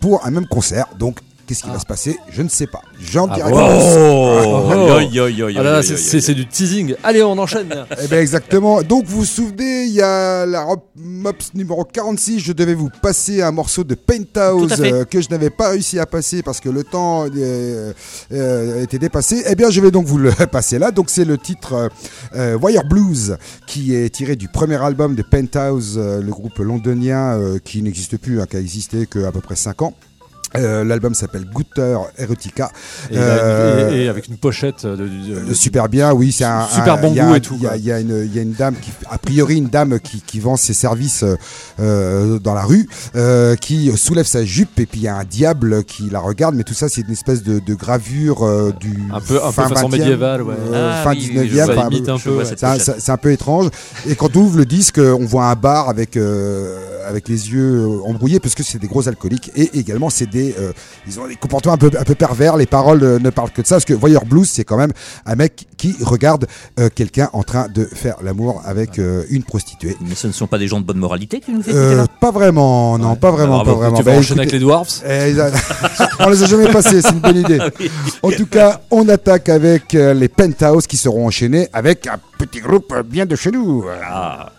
pour 0.00 0.26
un 0.26 0.30
même 0.30 0.46
concert. 0.46 0.86
Donc 0.98 1.20
qu'est-ce 1.52 1.64
qui 1.64 1.70
va 1.70 1.78
se 1.78 1.86
passer 1.86 2.18
Je 2.30 2.40
ne 2.42 2.48
sais 2.48 2.66
pas. 2.66 2.80
J'en 3.00 3.28
Ah 3.30 3.34
dirai. 3.34 3.50
Oh 3.52 3.58
Oh. 4.74 5.02
Ah 5.58 5.82
c'est- 5.82 6.32
du 6.34 6.46
teasing. 6.46 6.94
Allez, 7.02 7.22
on 7.22 7.36
enchaîne. 7.38 7.68
Eh 8.02 8.08
ben 8.08 8.20
exactement. 8.20 8.82
Donc 8.82 9.04
vous 9.04 9.18
vous 9.18 9.24
souvenez, 9.24 9.84
il 9.84 9.92
y 9.92 10.00
a 10.00 10.46
la 10.46 10.62
Rob 10.62 10.80
Mops 10.96 11.52
numéro 11.54 11.84
46, 11.84 12.40
je 12.40 12.52
devais 12.52 12.74
vous 12.74 12.88
passer 13.02 13.42
un 13.42 13.52
morceau 13.52 13.84
de 13.84 13.94
Penthouse 13.94 14.74
euh, 14.80 15.04
que 15.04 15.20
je 15.20 15.28
n'avais 15.28 15.50
pas 15.50 15.70
réussi 15.70 15.98
à 15.98 16.06
passer 16.06 16.42
parce 16.42 16.60
que 16.60 16.68
le 16.70 16.84
temps 16.84 17.26
euh, 17.36 17.92
euh, 18.32 18.82
était 18.82 18.98
dépassé. 18.98 19.44
Eh 19.46 19.54
bien, 19.54 19.70
je 19.70 19.80
vais 19.80 19.90
donc 19.90 20.06
vous 20.06 20.18
le 20.18 20.30
passer 20.50 20.78
là. 20.78 20.90
Donc 20.90 21.10
c'est 21.10 21.24
le 21.24 21.36
titre 21.38 21.74
euh, 21.74 21.88
euh, 22.34 22.58
Wire 22.60 22.84
Blues 22.84 23.36
qui 23.66 23.94
est 23.94 24.08
tiré 24.10 24.36
du 24.36 24.48
premier 24.48 24.82
album 24.82 25.14
de 25.14 25.22
Penthouse, 25.22 25.96
euh, 25.98 26.20
le 26.22 26.30
groupe 26.30 26.58
londonien 26.58 27.36
euh, 27.38 27.58
qui 27.62 27.82
n'existe 27.82 28.16
plus, 28.16 28.40
hein, 28.40 28.46
qui 28.48 28.56
a 28.56 28.60
existé 28.60 29.06
qu'à 29.06 29.30
peu 29.32 29.40
près 29.40 29.56
5 29.56 29.82
ans. 29.82 29.94
Euh, 30.56 30.84
L'album 30.84 31.14
s'appelle 31.14 31.44
Gutter 31.46 31.96
Erotica. 32.18 32.70
Et, 33.10 33.14
Euh, 33.16 33.90
et- 33.90 34.04
et 34.04 34.08
avec 34.08 34.28
une 34.28 34.36
pochette 34.36 34.84
de, 34.86 34.96
de- 34.96 35.06
de- 35.06 35.50
Euh, 35.50 35.54
super 35.54 35.88
bien, 35.88 36.12
oui, 36.12 36.32
c'est 36.32 36.44
un 36.44 36.66
Super 36.68 36.94
un- 36.94 37.00
bon 37.00 37.12
goût 37.12 37.20
un- 37.20 37.34
et 37.34 37.40
tout, 37.40 37.56
Il 37.60 37.78
y, 37.80 37.84
y 37.84 37.86
y 37.88 37.92
a 37.92 38.42
une 38.42 38.52
dame 38.52 38.74
qui, 38.80 38.90
a 39.10 39.18
priori, 39.18 39.56
une 39.56 39.68
dame 39.68 39.98
qui, 40.00 40.20
qui 40.20 40.40
vend 40.40 40.56
ses 40.56 40.74
services 40.74 41.22
euh, 41.22 41.36
euh, 41.80 42.38
dans 42.38 42.54
la 42.54 42.62
rue, 42.64 42.88
euh, 43.16 43.56
qui 43.56 43.90
soulève 43.96 44.26
sa 44.26 44.44
jupe 44.44 44.78
et 44.78 44.86
puis 44.86 45.00
il 45.00 45.04
y 45.04 45.08
a 45.08 45.16
un 45.16 45.24
diable 45.24 45.84
qui 45.84 46.08
la 46.10 46.20
regarde, 46.20 46.54
mais 46.54 46.64
tout 46.64 46.74
ça 46.74 46.88
c'est 46.88 47.00
une 47.02 47.12
espèce 47.12 47.42
de, 47.42 47.58
de 47.58 47.74
gravure 47.74 48.44
euh, 48.44 48.72
du 48.78 48.98
Un 49.12 49.20
peu- 49.20 49.36
un 49.42 49.46
peu 49.46 49.52
fin 49.52 49.68
façon 49.68 49.88
20e, 49.88 49.98
médiévale, 49.98 50.42
ouais. 50.42 50.54
euh, 50.72 50.92
Ah 51.00 51.02
fin 51.04 51.10
oui, 51.12 51.30
oui, 51.34 51.48
19e. 51.48 51.48
je 51.48 51.54
vois, 51.72 51.76
enfin, 51.78 51.88
imite 51.90 52.08
un 52.08 52.16
je 52.18 52.24
peu, 52.24 52.30
vois 52.30 52.42
ouais. 52.42 52.48
cette 52.48 52.58
c'est 52.98 53.10
un, 53.10 53.14
un 53.14 53.16
peu 53.16 53.32
étrange. 53.32 53.68
Et 54.08 54.14
quand 54.16 54.36
on 54.36 54.40
ouvre 54.40 54.58
le 54.58 54.64
disque, 54.66 54.98
on 54.98 55.24
voit 55.24 55.46
un 55.46 55.54
bar 55.54 55.88
avec 55.88 56.16
euh, 56.16 56.78
avec 57.06 57.28
les 57.28 57.50
yeux 57.52 57.88
embrouillés 58.04 58.40
parce 58.40 58.54
que 58.54 58.62
c'est 58.62 58.78
des 58.78 58.86
gros 58.88 59.08
alcooliques 59.08 59.50
et 59.56 59.78
également 59.78 60.10
c'est 60.10 60.26
des 60.28 60.54
euh, 60.58 60.72
ils 61.06 61.18
ont 61.20 61.26
des 61.26 61.36
comportements 61.36 61.74
un 61.74 61.78
peu 61.78 61.90
un 61.98 62.04
peu 62.04 62.14
pervers. 62.14 62.56
Les 62.56 62.66
paroles 62.66 63.02
euh, 63.02 63.18
ne 63.18 63.30
parlent 63.30 63.50
que 63.50 63.62
de 63.62 63.66
ça 63.66 63.76
parce 63.76 63.84
que 63.84 63.94
Voyeur 63.94 64.24
Blues 64.24 64.48
c'est 64.48 64.64
quand 64.64 64.76
même 64.76 64.92
un 65.26 65.34
mec 65.34 65.66
qui 65.76 65.94
regarde 66.02 66.46
euh, 66.78 66.88
quelqu'un 66.94 67.28
en 67.32 67.42
train 67.42 67.68
de 67.68 67.84
faire 67.84 68.16
l'amour 68.22 68.62
avec 68.64 68.98
euh, 68.98 69.24
une 69.30 69.42
prostituée. 69.42 69.96
Mais 70.00 70.14
ce 70.14 70.26
ne 70.26 70.32
sont 70.32 70.46
pas 70.46 70.58
des 70.58 70.68
gens 70.68 70.80
de 70.80 70.84
bonne 70.86 70.98
moralité 70.98 71.40
que 71.40 71.46
tu 71.46 71.52
nous 71.52 71.62
fais 71.62 71.72
Euh, 71.74 71.96
là 71.96 72.06
pas 72.20 72.30
vraiment, 72.30 72.98
non, 72.98 73.16
pas 73.16 73.30
vraiment, 73.30 73.56
Bravo, 73.64 73.72
pas 73.72 73.76
vraiment. 73.78 73.96
Tu 73.98 74.02
vas 74.04 74.12
Bah, 74.12 74.16
avec 74.18 74.30
écoutez- 74.30 74.50
les 74.52 74.58
Dwarfs 74.60 75.02
eh, 75.08 75.34
on 76.20 76.28
les 76.30 76.42
a 76.42 76.46
jamais 76.46 76.68
passés, 76.70 77.02
c'est 77.02 77.10
une 77.12 77.20
bonne 77.20 77.36
idée. 77.38 77.58
En 78.22 78.30
tout 78.30 78.46
cas, 78.46 78.80
on 78.90 79.08
attaque 79.08 79.48
avec 79.48 79.94
euh, 79.94 80.14
les 80.14 80.28
Penthouse 80.28 80.86
qui 80.86 80.96
seront 80.96 81.26
enchaînés 81.26 81.68
avec 81.72 82.06
un 82.06 82.18
petit 82.38 82.60
groupe 82.60 82.92
euh, 82.92 83.02
bien 83.02 83.26
de 83.26 83.34
chez 83.36 83.50
nous. 83.50 83.84
Ah. 84.04 84.50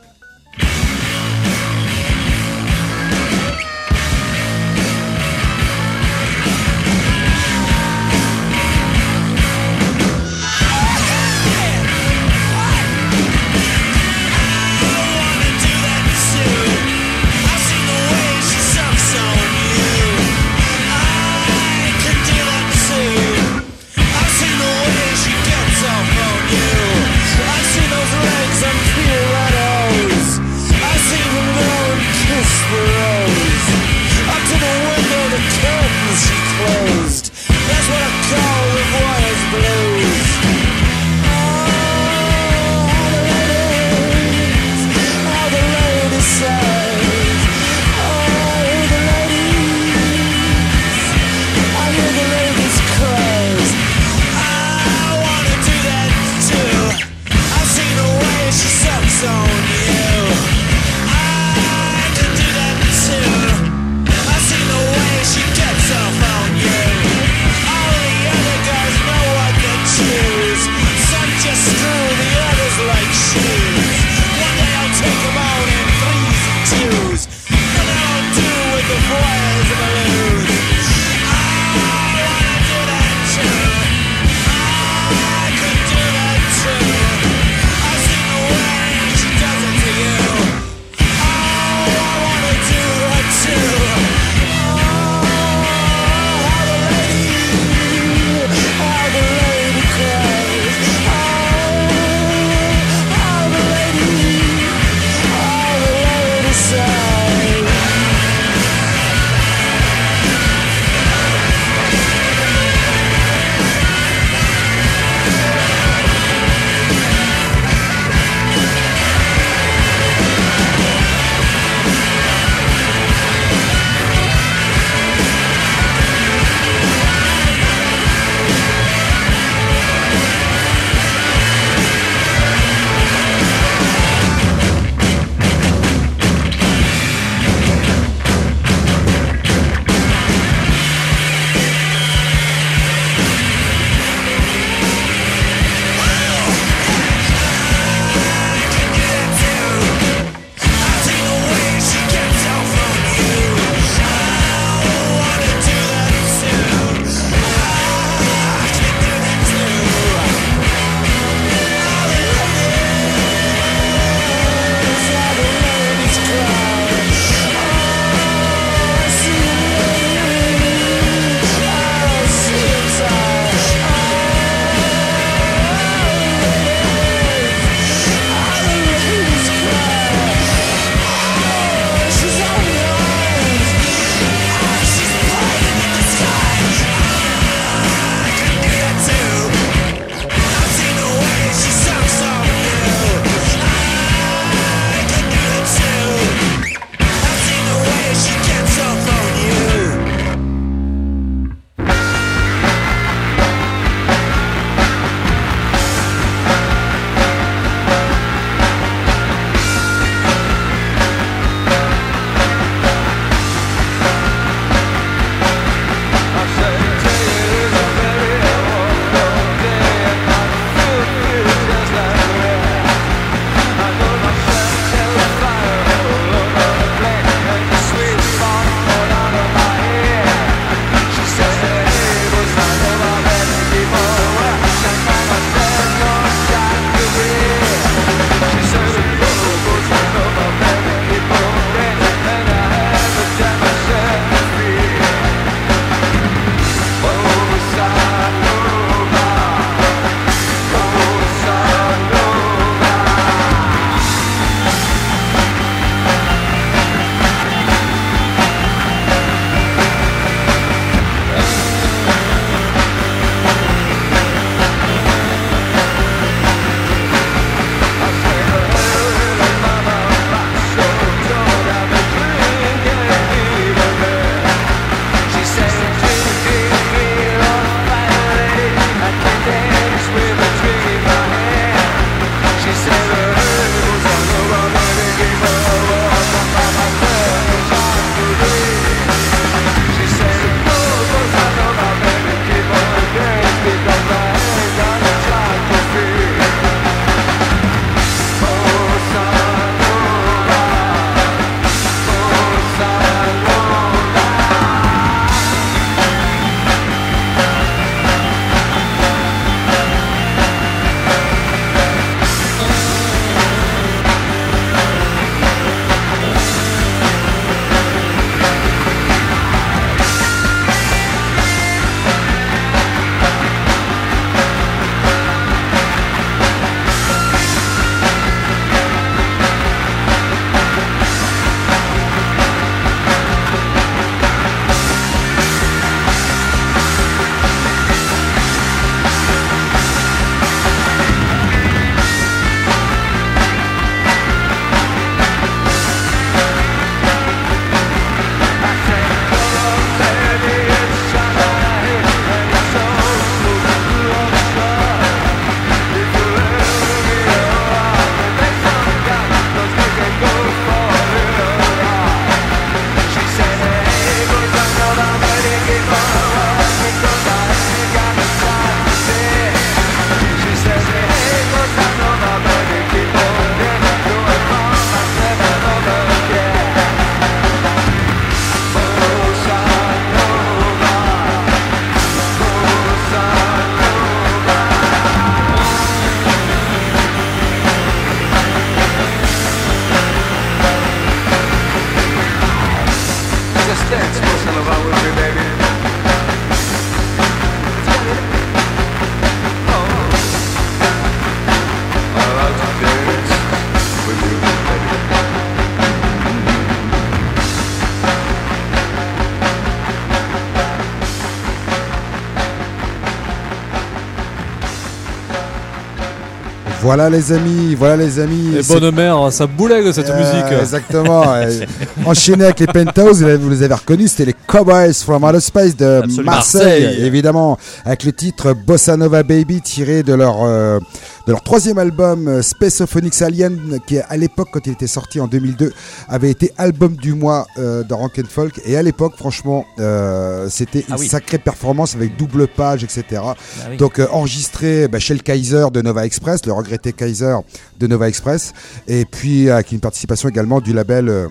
Voilà 416.83 417.09
les 417.09 417.31
amis, 417.31 417.75
voilà 417.75 417.95
les 417.95 418.19
amis. 418.19 418.57
Et 418.57 418.61
C'est- 418.63 418.77
bonne 418.77 418.93
mère, 418.93 419.31
ça 419.31 419.47
boulegue 419.47 419.89
cette 419.93 420.09
Euh, 420.09 420.19
musique. 420.19 420.59
Exactement. 420.59 421.23
Enchaîné 422.05 422.43
avec 422.43 422.59
les 422.59 422.67
Penthouse, 422.67 423.23
vous 423.23 423.49
les- 423.49 423.63
avez 423.63 423.73
reconnus, 423.73 424.11
c'était 424.11 424.25
les 424.25 424.35
Cowboys 424.47 424.93
from 424.93 425.23
Outer 425.23 425.39
Space 425.39 425.77
de 425.77 426.01
Marseille. 426.23 426.97
évidemment, 427.05 427.57
avec 427.85 428.03
le 428.03 428.11
titre 428.11 428.53
Bossa 428.53 428.97
Nova 428.97 429.23
Baby 429.23 429.61
tiré 429.61 430.03
de 430.03 430.13
leur 430.13 430.43
euh, 430.43 430.79
de 431.25 431.31
leur 431.31 431.41
troisième 431.41 431.77
album 431.77 432.27
euh, 432.27 432.41
Spaceophonics 432.41 433.21
Alien, 433.21 433.79
qui 433.87 433.97
à 433.97 434.17
l'époque, 434.17 434.49
quand 434.51 434.65
il 434.67 434.73
était 434.73 434.87
sorti 434.87 435.19
en 435.21 435.27
2002, 435.27 435.71
avait 436.09 436.29
été 436.29 436.51
album 436.57 436.95
du 436.97 437.13
mois 437.13 437.47
euh, 437.57 437.83
dans 437.83 437.97
Rock 437.97 438.19
and 438.19 438.27
Folk. 438.29 438.59
Et 438.65 438.75
à 438.75 438.81
l'époque, 438.83 439.13
franchement, 439.17 439.65
euh, 439.79 440.47
c'était 440.49 440.79
une 440.79 440.85
Ah 440.91 440.95
oui. 440.99 441.07
sacrée 441.07 441.37
performance 441.37 441.95
avec 441.95 442.17
double 442.17 442.47
page, 442.47 442.83
etc. 442.83 443.21
Ah 443.23 443.35
oui. 443.69 443.77
Donc 443.77 443.99
euh, 443.99 444.07
enregistré 444.11 444.87
bah, 444.89 444.99
chez 444.99 445.13
le 445.13 445.21
Kaiser 445.21 445.67
de 445.71 445.81
Nova 445.81 446.05
Express, 446.05 446.45
le 446.45 446.51
regretté 446.51 446.91
Kaiser 446.91 447.35
de 447.79 447.87
Nova 447.87 448.09
Express, 448.09 448.51
et 448.87 449.05
puis 449.05 449.49
avec 449.49 449.71
une 449.71 449.79
participation 449.79 450.27
également 450.27 450.59
du 450.59 450.73
label, 450.73 451.29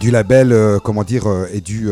du 0.00 0.10
label, 0.10 0.78
comment 0.82 1.04
dire, 1.04 1.24
et 1.52 1.60
du 1.60 1.90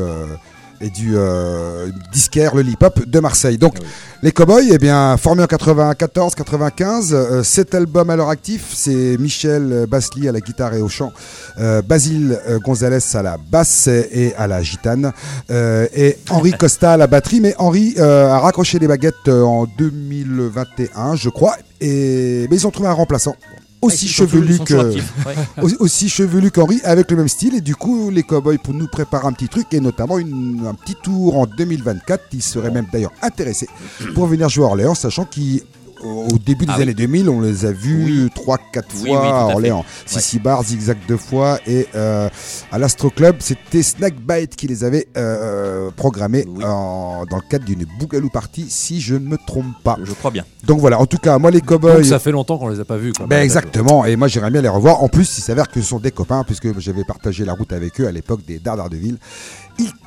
et 0.82 0.90
du 0.90 1.12
euh, 1.16 1.90
disquaire 2.12 2.54
le 2.54 2.64
Hip 2.64 2.78
Hop 2.82 3.06
de 3.06 3.20
Marseille. 3.20 3.56
Donc 3.56 3.76
les 4.22 4.32
Cowboys, 4.32 4.68
eh 4.72 4.78
bien 4.78 5.16
formés 5.16 5.42
en 5.42 5.46
94-95, 5.46 7.12
euh, 7.12 7.42
cet 7.42 7.74
album 7.74 8.10
à 8.10 8.16
leur 8.16 8.28
actif, 8.28 8.72
c'est 8.74 9.16
Michel 9.18 9.86
Basli 9.88 10.28
à 10.28 10.32
la 10.32 10.40
guitare 10.40 10.74
et 10.74 10.80
au 10.80 10.88
chant, 10.88 11.12
euh, 11.58 11.82
Basile 11.82 12.38
Gonzalez 12.64 12.98
à 13.14 13.22
la 13.22 13.36
basse 13.36 13.86
et 13.86 14.34
à 14.36 14.46
la 14.46 14.62
gitane, 14.62 15.12
et 15.50 16.18
Henri 16.30 16.52
Costa 16.58 16.92
à 16.92 16.96
la 16.96 17.06
batterie. 17.06 17.40
Mais 17.40 17.54
Henri 17.58 17.94
a 17.98 18.38
raccroché 18.40 18.78
les 18.78 18.88
baguettes 18.88 19.28
en 19.28 19.66
2021, 19.78 21.14
je 21.16 21.28
crois, 21.28 21.56
et 21.80 22.46
mais 22.50 22.56
ils 22.56 22.66
ont 22.66 22.70
trouvé 22.70 22.88
un 22.88 22.92
remplaçant. 22.92 23.36
Aussi 23.82 24.06
chevelu 24.08 24.58
que 24.64 24.74
aussi- 25.80 26.08
chevelu 26.08 26.50
qu'Henri 26.50 26.80
avec 26.84 27.10
le 27.10 27.16
même 27.16 27.28
style. 27.28 27.54
Et 27.56 27.60
du 27.60 27.74
coup 27.76 28.10
les 28.10 28.22
Cowboys 28.22 28.58
pour 28.58 28.74
nous 28.74 28.86
préparer 28.86 29.26
un 29.26 29.32
petit 29.32 29.48
truc 29.48 29.66
et 29.74 29.80
notamment 29.80 30.18
une- 30.18 30.64
un 30.68 30.74
petit 30.74 30.94
tour 31.02 31.36
en 31.38 31.46
2024 31.46 32.24
ils 32.32 32.42
seraient 32.42 32.70
même 32.70 32.86
d'ailleurs 32.92 33.12
intéressés 33.22 33.68
pour 34.14 34.26
venir 34.26 34.48
jouer 34.48 34.64
à 34.64 34.68
Orléans 34.68 34.94
sachant 34.94 35.24
qu'au 35.24 35.81
au 36.04 36.38
début 36.38 36.66
des 36.66 36.72
Ah 36.72 36.76
oui. 36.78 36.82
années 36.84 36.94
2000 36.94 37.28
on 37.28 37.40
les 37.40 37.64
a 37.66 37.72
vus 37.72 38.26
3-4 38.34 38.58
Oui, 39.02 39.08
fois 39.08 39.20
oui, 39.22 39.28
tout 39.28 39.34
à. 39.34 39.44
Orléans 39.52 39.84
Sissi 40.06 40.38
Bar, 40.38 40.62
Zigzag 40.62 40.98
deux 41.08 41.16
fois 41.16 41.58
et 41.66 41.86
euh, 41.94 42.28
à 42.70 42.78
l'Astro 42.78 43.10
Club 43.10 43.36
c'était 43.40 43.82
Snackbite 43.82 44.56
qui 44.56 44.66
les 44.68 44.84
avait 44.84 45.06
euh, 45.16 45.90
programmés 45.96 46.44
Oui. 46.48 46.64
en- 46.64 47.24
dans 47.30 47.36
le 47.36 47.42
cadre 47.48 47.64
d'une 47.64 47.84
Bougalou 47.98 48.28
Party 48.30 48.66
si 48.68 49.00
je 49.00 49.14
ne 49.14 49.26
me 49.26 49.36
trompe 49.38 49.66
pas 49.84 49.96
Je 50.02 50.12
crois 50.12 50.30
bien. 50.30 50.44
donc 50.64 50.80
voilà 50.80 50.98
en 51.00 51.06
tout 51.06 51.18
cas 51.18 51.38
moi 51.38 51.50
les 51.50 51.60
Cowboys 51.60 51.94
Donc 51.96 52.04
ça 52.04 52.18
fait 52.18 52.32
longtemps 52.32 52.58
qu'on 52.58 52.68
les 52.68 52.80
a 52.80 52.84
pas 52.84 52.96
vus. 52.96 53.12
quoi. 53.12 53.26
ben 53.26 53.42
exactement, 53.42 54.04
et 54.04 54.16
moi 54.16 54.28
j'aimerais 54.28 54.50
bien 54.50 54.62
les 54.62 54.68
revoir. 54.68 55.02
En 55.02 55.08
plus, 55.08 55.38
il 55.38 55.42
s'avère 55.42 55.68
que 55.68 55.80
ce 55.80 55.86
sont 55.86 55.98
des 55.98 56.10
copains, 56.10 56.44
puisque 56.44 56.78
j'avais 56.78 57.04
partagé 57.04 57.44
la 57.44 57.52
route 57.52 57.72
avec 57.72 58.00
eux 58.00 58.06
à 58.06 58.12
l'époque 58.12 58.40
des 58.46 58.58
Dards 58.58 58.76
d'Ardeville. 58.76 59.18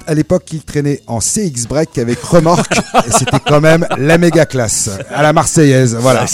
À 0.08 0.14
l'époque, 0.14 0.44
ils 0.54 0.64
traînaient 0.64 1.02
en 1.08 1.20
CX 1.20 1.68
Break 1.68 1.98
avec 1.98 2.20
remorque, 2.22 2.78
et 3.08 3.12
c'était 3.12 3.40
quand 3.40 3.62
même 3.62 3.88
la 3.98 4.18
méga 4.18 4.46
classe, 4.46 4.90
à 5.14 5.24
la 5.24 5.34
Marseillaise, 5.34 5.96
voilà. 6.00 6.26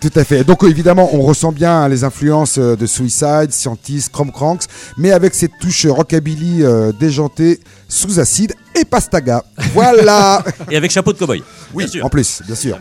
Tout 0.00 0.10
à 0.14 0.24
fait. 0.24 0.44
Donc 0.44 0.62
évidemment, 0.62 1.10
on 1.12 1.22
ressent 1.22 1.50
bien 1.52 1.88
les 1.88 2.04
influences 2.04 2.58
euh, 2.58 2.76
de 2.76 2.86
Suicide, 2.86 3.50
Scientist, 3.50 4.10
Chrome 4.12 4.30
Cranks, 4.30 4.64
mais 4.96 5.10
avec 5.10 5.34
cette 5.34 5.52
touche 5.60 5.86
rockabilly 5.86 6.62
euh, 6.62 6.92
déjantée, 6.92 7.60
sous 7.88 8.20
acide 8.20 8.54
et 8.74 8.84
pastaga. 8.84 9.42
Voilà 9.74 10.44
Et 10.70 10.76
avec 10.76 10.90
chapeau 10.90 11.12
de 11.12 11.18
cowboy. 11.18 11.42
Oui, 11.74 11.84
bien 11.84 11.92
sûr. 11.92 12.04
en 12.04 12.08
plus, 12.08 12.42
bien 12.46 12.54
sûr. 12.54 12.78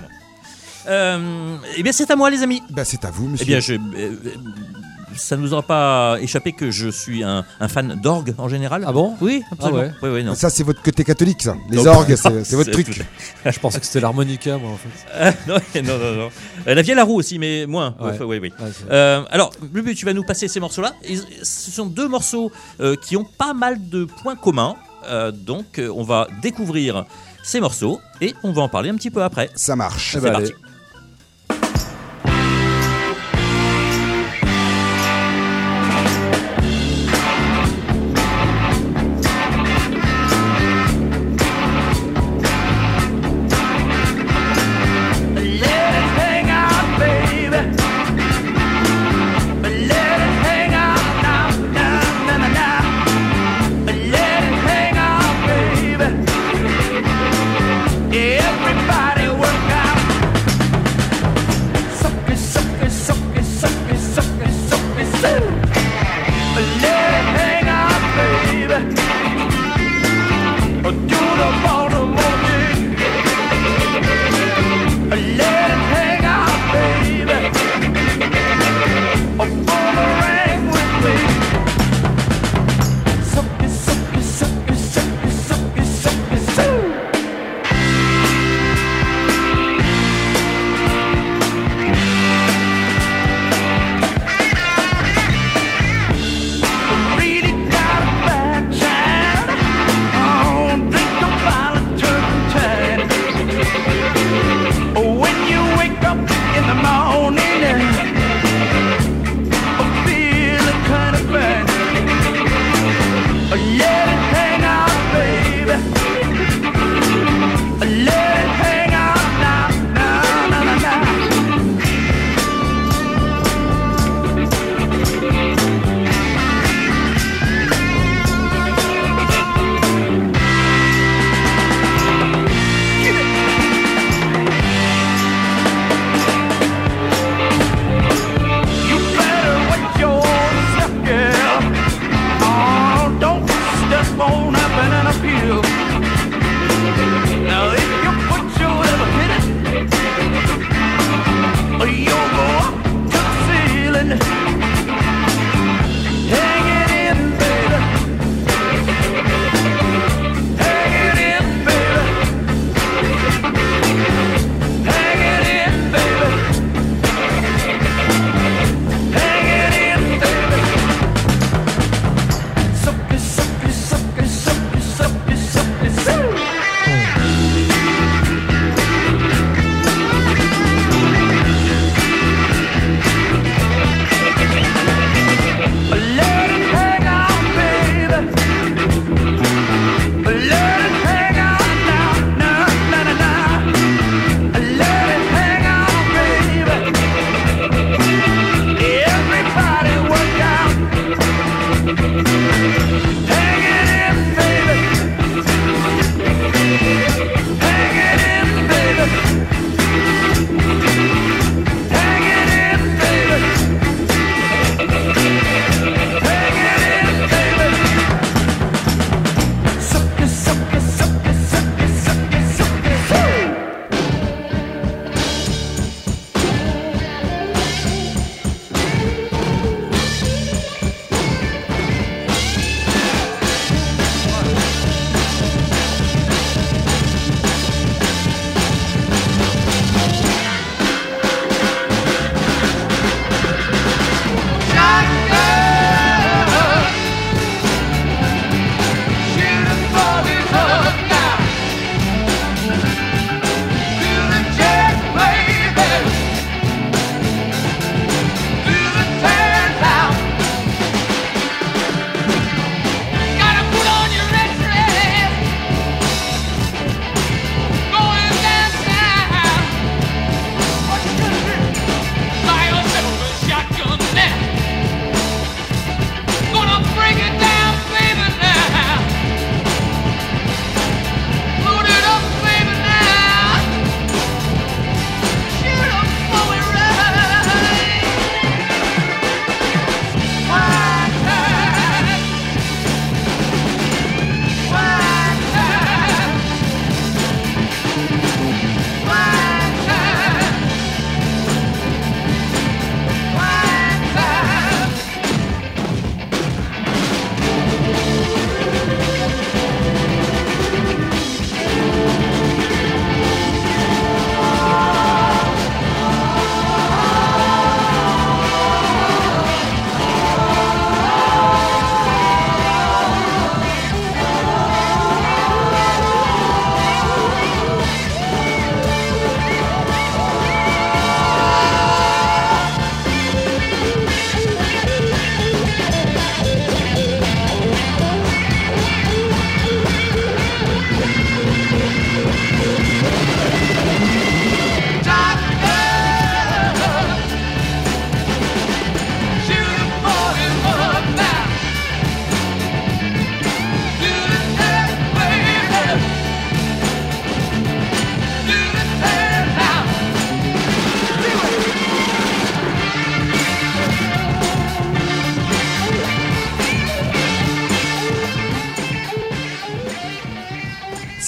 Euh, 0.88 1.58
eh 1.76 1.84
bien, 1.84 1.92
c'est 1.92 2.10
à 2.12 2.16
moi, 2.16 2.30
les 2.30 2.44
amis. 2.44 2.62
Ben, 2.70 2.86
c'est 2.86 3.04
à 3.04 3.12
vous, 3.12 3.28
monsieur. 3.28 3.46
Eh 3.48 3.52
bien, 3.52 3.60
je, 3.60 3.74
euh, 3.74 4.12
ça 5.18 5.36
ne 5.38 5.42
nous 5.42 5.54
aura 5.54 5.64
pas 5.64 6.18
échappé 6.22 6.54
que 6.54 6.72
je 6.72 6.90
suis 6.90 7.24
un, 7.24 7.44
un 7.60 7.68
fan 7.68 8.00
d'orgue 8.02 8.34
en 8.38 8.48
général. 8.48 8.84
Ah 8.88 8.92
bon? 8.92 9.16
Oui, 9.22 9.44
absolument. 9.52 9.80
Ah 9.80 9.86
ouais. 9.88 9.92
Oui, 10.04 10.10
oui, 10.10 10.24
non. 10.24 10.36
Ça, 10.36 10.50
c'est 10.50 10.64
votre 10.64 10.82
côté 10.82 11.04
catholique, 11.04 11.42
ça. 11.42 11.56
Les 11.70 11.78
Donc- 11.78 11.88
orgues, 11.88 12.16
c'est 12.44 12.56
votre 12.56 12.72
truc. 12.72 13.02
Je 13.46 13.60
pensais 13.60 13.80
que 13.80 13.86
c'était 13.86 14.00
l'harmonica, 14.00 14.58
moi, 14.58 14.72
en 14.72 14.78
fait. 14.78 14.90
Ah, 15.20 15.32
non, 15.48 15.56
non, 15.84 15.98
non, 15.98 16.16
non. 16.16 16.30
Euh, 16.68 16.74
La 16.76 16.82
vieille 16.82 16.98
à 17.00 17.04
roue 17.04 17.16
aussi, 17.20 17.40
mais 17.40 17.66
moins. 17.66 17.96
Ouais. 18.00 18.12
Oui, 18.20 18.26
oui, 18.26 18.40
oui. 18.44 18.54
Ouais, 18.60 18.72
c'est- 18.72 18.92
Euh, 18.92 19.22
alors, 19.32 19.52
Bubu, 19.62 19.96
tu 19.96 20.06
vas 20.06 20.14
nous 20.14 20.24
passer 20.24 20.48
ces 20.48 20.60
morceaux-là. 20.60 20.94
Ce 21.44 21.72
sont 21.72 21.86
deux 21.86 22.08
morceaux 22.08 22.52
euh, 22.80 22.96
qui 22.96 23.18
ont 23.18 23.26
pas 23.26 23.54
mal 23.54 23.90
de 23.90 24.06
points 24.06 24.36
communs. 24.36 24.76
Euh, 25.10 25.32
donc, 25.32 25.80
euh, 25.80 25.90
on 25.96 26.04
va 26.04 26.28
découvrir 26.42 27.06
ces 27.44 27.60
morceaux 27.62 28.02
et 28.20 28.36
on 28.44 28.52
va 28.52 28.62
en 28.64 28.68
parler 28.70 28.90
un 28.90 28.96
petit 28.96 29.10
peu 29.12 29.24
après. 29.24 29.50
Ça 29.56 29.76
marche. 29.76 30.12
C'est 30.14 30.20
ben, 30.22 30.32
parti. 30.34 30.48
allez. 30.52 30.56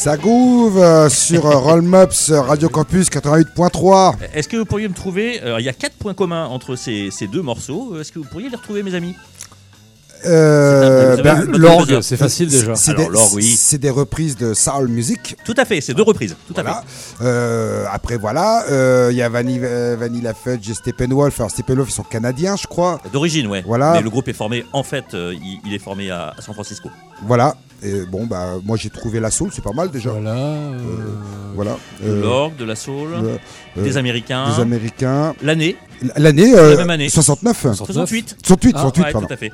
Ça 0.10 0.18
groove 0.18 0.80
euh, 0.80 1.08
sur 1.08 1.46
euh, 1.46 1.56
Roll 1.56 1.84
Mops 1.84 2.32
euh, 2.32 2.42
Radio 2.42 2.68
Campus 2.68 3.12
88.3. 3.12 4.16
Est-ce 4.34 4.48
que 4.48 4.58
vous 4.58 4.66
pourriez 4.66 4.88
me 4.88 4.94
trouver 4.96 5.40
euh, 5.44 5.60
Il 5.60 5.66
y 5.66 5.70
a 5.70 5.74
quatre 5.74 5.94
points 5.98 6.16
communs 6.16 6.48
entre 6.48 6.76
ces, 6.76 7.10
ces 7.12 7.28
deux 7.28 7.44
morceaux. 7.44 7.96
Est-ce 8.02 8.12
que 8.12 8.18
vous 8.18 8.26
pourriez 8.26 8.50
les 8.50 8.56
retrouver, 8.56 8.82
mes 8.82 8.96
amis? 8.96 9.14
Euh, 10.26 11.22
ben, 11.22 11.46
L'orgue, 11.46 12.02
c'est 12.02 12.18
facile 12.18 12.50
déjà. 12.50 12.74
c'est 12.74 12.96
des, 12.96 13.08
oui. 13.34 13.44
c'est 13.56 13.78
des 13.78 13.92
reprises 13.92 14.36
de 14.36 14.56
soul 14.56 14.88
music. 14.88 15.36
Tout 15.46 15.54
à 15.56 15.64
fait, 15.64 15.80
c'est 15.80 15.94
deux 15.94 16.02
reprises. 16.02 16.36
Tout 16.48 16.60
à. 16.60 16.84
Euh, 17.22 17.86
après 17.92 18.18
voilà, 18.18 18.64
euh, 18.72 19.10
il 19.12 19.18
y 19.18 19.22
a 19.22 19.30
Vanilla, 19.30 19.68
euh, 19.68 19.96
Vanilla 19.98 20.34
Fudge 20.34 20.70
et 20.72 20.74
Steppenwolf. 20.74 21.40
Alors 21.40 21.52
Steppenwolf 21.52 21.90
ils 21.90 21.94
sont 21.94 22.02
canadiens, 22.04 22.56
je 22.56 22.66
crois. 22.66 23.00
fait. 23.04 23.10
D'origine, 23.12 23.46
ouais. 23.46 23.64
Voilà. 23.64 23.94
Mais 23.94 24.02
le 24.02 24.10
groupe 24.10 24.28
est 24.28 24.34
formé, 24.34 24.66
en 24.74 24.82
fait, 24.82 25.14
euh, 25.14 25.36
il, 25.36 25.60
il 25.66 25.74
est 25.76 25.80
formé 25.80 26.10
à, 26.10 26.34
à 26.36 26.42
San 26.42 26.56
Francisco. 26.56 26.90
Voilà. 27.28 27.56
Et 27.84 28.02
bon 28.02 28.26
bah 28.26 28.56
moi 28.66 28.76
j'ai 28.78 28.90
trouvé 28.90 29.20
la 29.22 29.32
soul, 29.32 29.50
c'est 29.54 29.64
pas 29.64 29.72
mal 29.72 29.90
déjà. 29.90 30.12
Voilà. 30.12 30.32
euh, 30.36 30.74
Voilà. 31.56 31.78
De 32.04 32.10
Euh, 32.10 32.22
l'orgue, 32.22 32.56
de 32.58 32.66
la 32.66 32.76
soul, 32.76 33.10
euh, 33.14 33.38
euh, 33.78 33.84
des 33.84 33.96
Américains. 33.98 34.50
des 34.54 34.62
Américains. 34.62 35.34
L'année, 35.42 35.78
L'année 36.18 36.54
euh, 36.58 36.72
La 36.72 36.78
même 36.78 36.90
année. 36.90 37.10
69. 37.10 37.74
68. 37.76 38.36
68, 38.46 38.74
Ah, 38.76 38.82
68 38.82 39.04
Ouais, 39.06 39.12
pardon. 39.14 39.28
tout 39.28 39.34
à 39.34 39.38
fait. 39.38 39.52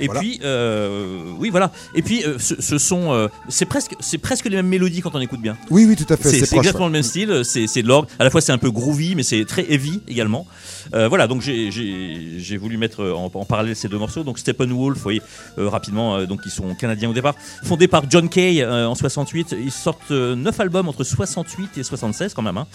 Et 0.00 0.06
Voilà. 0.06 0.20
puis, 0.20 0.40
euh, 0.42 1.22
oui, 1.38 1.50
voilà. 1.50 1.70
Et 1.94 2.02
puis, 2.02 2.24
euh, 2.24 2.38
ce, 2.38 2.60
ce 2.60 2.78
sont, 2.78 3.12
euh, 3.12 3.28
c'est 3.48 3.66
presque, 3.66 3.94
c'est 4.00 4.18
presque 4.18 4.46
les 4.46 4.56
mêmes 4.56 4.66
mélodies 4.68 5.00
quand 5.02 5.14
on 5.14 5.20
écoute 5.20 5.40
bien. 5.40 5.56
Oui 5.70 5.84
oui 5.84 5.94
tout 5.96 6.10
à 6.12 6.16
fait. 6.16 6.30
C'est 6.30 6.56
exactement 6.56 6.86
le 6.86 6.92
même 6.92 7.02
style. 7.02 7.42
C'est 7.44 7.66
c'est 7.66 7.82
de 7.82 7.88
l'orgue. 7.88 8.06
À 8.18 8.24
la 8.24 8.30
fois, 8.30 8.40
c'est 8.40 8.52
un 8.52 8.58
peu 8.58 8.70
groovy, 8.70 9.14
mais 9.14 9.22
c'est 9.22 9.44
très 9.44 9.70
heavy 9.70 10.00
également. 10.08 10.46
Voilà. 10.92 11.26
Donc, 11.26 11.42
j'ai- 11.42 11.70
j'ai 11.70 12.38
j'ai 12.38 12.56
voulu 12.56 12.76
mettre 12.78 13.04
en, 13.04 13.30
en 13.32 13.44
parallèle 13.44 13.76
ces 13.76 13.88
deux 13.88 13.98
morceaux. 13.98 14.24
Donc, 14.24 14.38
Steppenwolf, 14.38 14.96
vous 14.96 15.02
voyez, 15.02 15.22
rapidement. 15.56 16.24
donc, 16.24 16.40
ils 16.46 16.50
sont 16.50 16.74
canadiens 16.74 17.10
au 17.10 17.12
départ. 17.14 17.34
Fondés 17.64 17.88
par 17.88 18.04
John 18.10 18.28
Kay 18.28 18.64
en 18.64 18.94
68. 18.94 19.54
Ils 19.62 19.70
sortent 19.70 20.10
9 20.10 20.58
albums 20.60 20.88
entre 20.88 21.04
68 21.04 21.78
et 21.78 21.82
76 21.82 22.34
quand 22.34 22.42
même. 22.42 22.56
hein. 22.58 22.66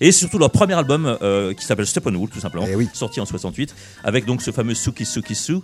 Et 0.00 0.12
surtout 0.12 0.38
leur 0.38 0.50
premier 0.50 0.74
album 0.74 1.16
qui 1.58 1.64
s'appelle 1.64 1.86
Steppenwolf, 1.86 2.30
tout 2.30 2.40
simplement, 2.40 2.66
Eh 2.68 2.74
oui. 2.76 2.88
sorti 2.92 3.20
en 3.20 3.26
68, 3.26 3.74
avec 4.04 4.24
donc 4.26 4.42
ce 4.42 4.50
fameux 4.50 4.74
Suki 4.74 5.04
Suki 5.06 5.34
Su. 5.34 5.54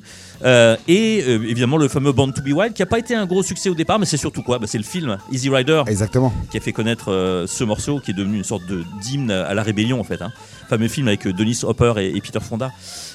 Euh, 0.45 0.77
et 1.19 1.23
euh, 1.29 1.43
évidemment 1.49 1.77
le 1.77 1.89
fameux 1.89 2.13
Born 2.13 2.33
to 2.33 2.43
Be 2.43 2.49
Wild, 2.53 2.73
qui 2.75 2.83
a 2.83 2.87
pas 2.87 2.99
été 2.99 3.15
un 3.15 3.27
gros 3.27 3.43
succès 3.43 3.69
au 3.69 3.75
départ, 3.75 3.99
mais 3.99 4.07
c'est 4.07 4.17
surtout 4.17 4.43
quoi? 4.43 4.59
Bah, 4.59 4.67
C'est 4.69 4.79
le 4.79 4.85
film 4.85 5.19
Easy 5.33 5.49
Rider 5.49 5.83
Exactement. 5.87 6.33
qui 6.51 6.57
a 6.57 6.61
fait 6.61 6.73
connaître 6.73 7.11
euh, 7.13 7.47
ce 7.47 7.65
morceau, 7.65 8.01
qui 8.01 8.11
est 8.11 8.15
devenu 8.15 8.37
une 8.39 8.45
sorte 8.45 8.67
de 8.67 8.83
d'hymne 9.03 9.31
à 9.31 9.55
la 9.55 9.63
rébellion 9.63 10.01
en 10.01 10.05
fait. 10.05 10.23
Hein. 10.23 10.33
Fameux 10.69 10.89
film 10.89 11.09
avec 11.09 11.27
euh, 11.27 11.33
Dennis 11.33 11.61
Hopper 11.65 11.95
et, 11.99 12.17
et 12.17 12.21
Peter 12.21 12.41
Fonda. 12.41 12.71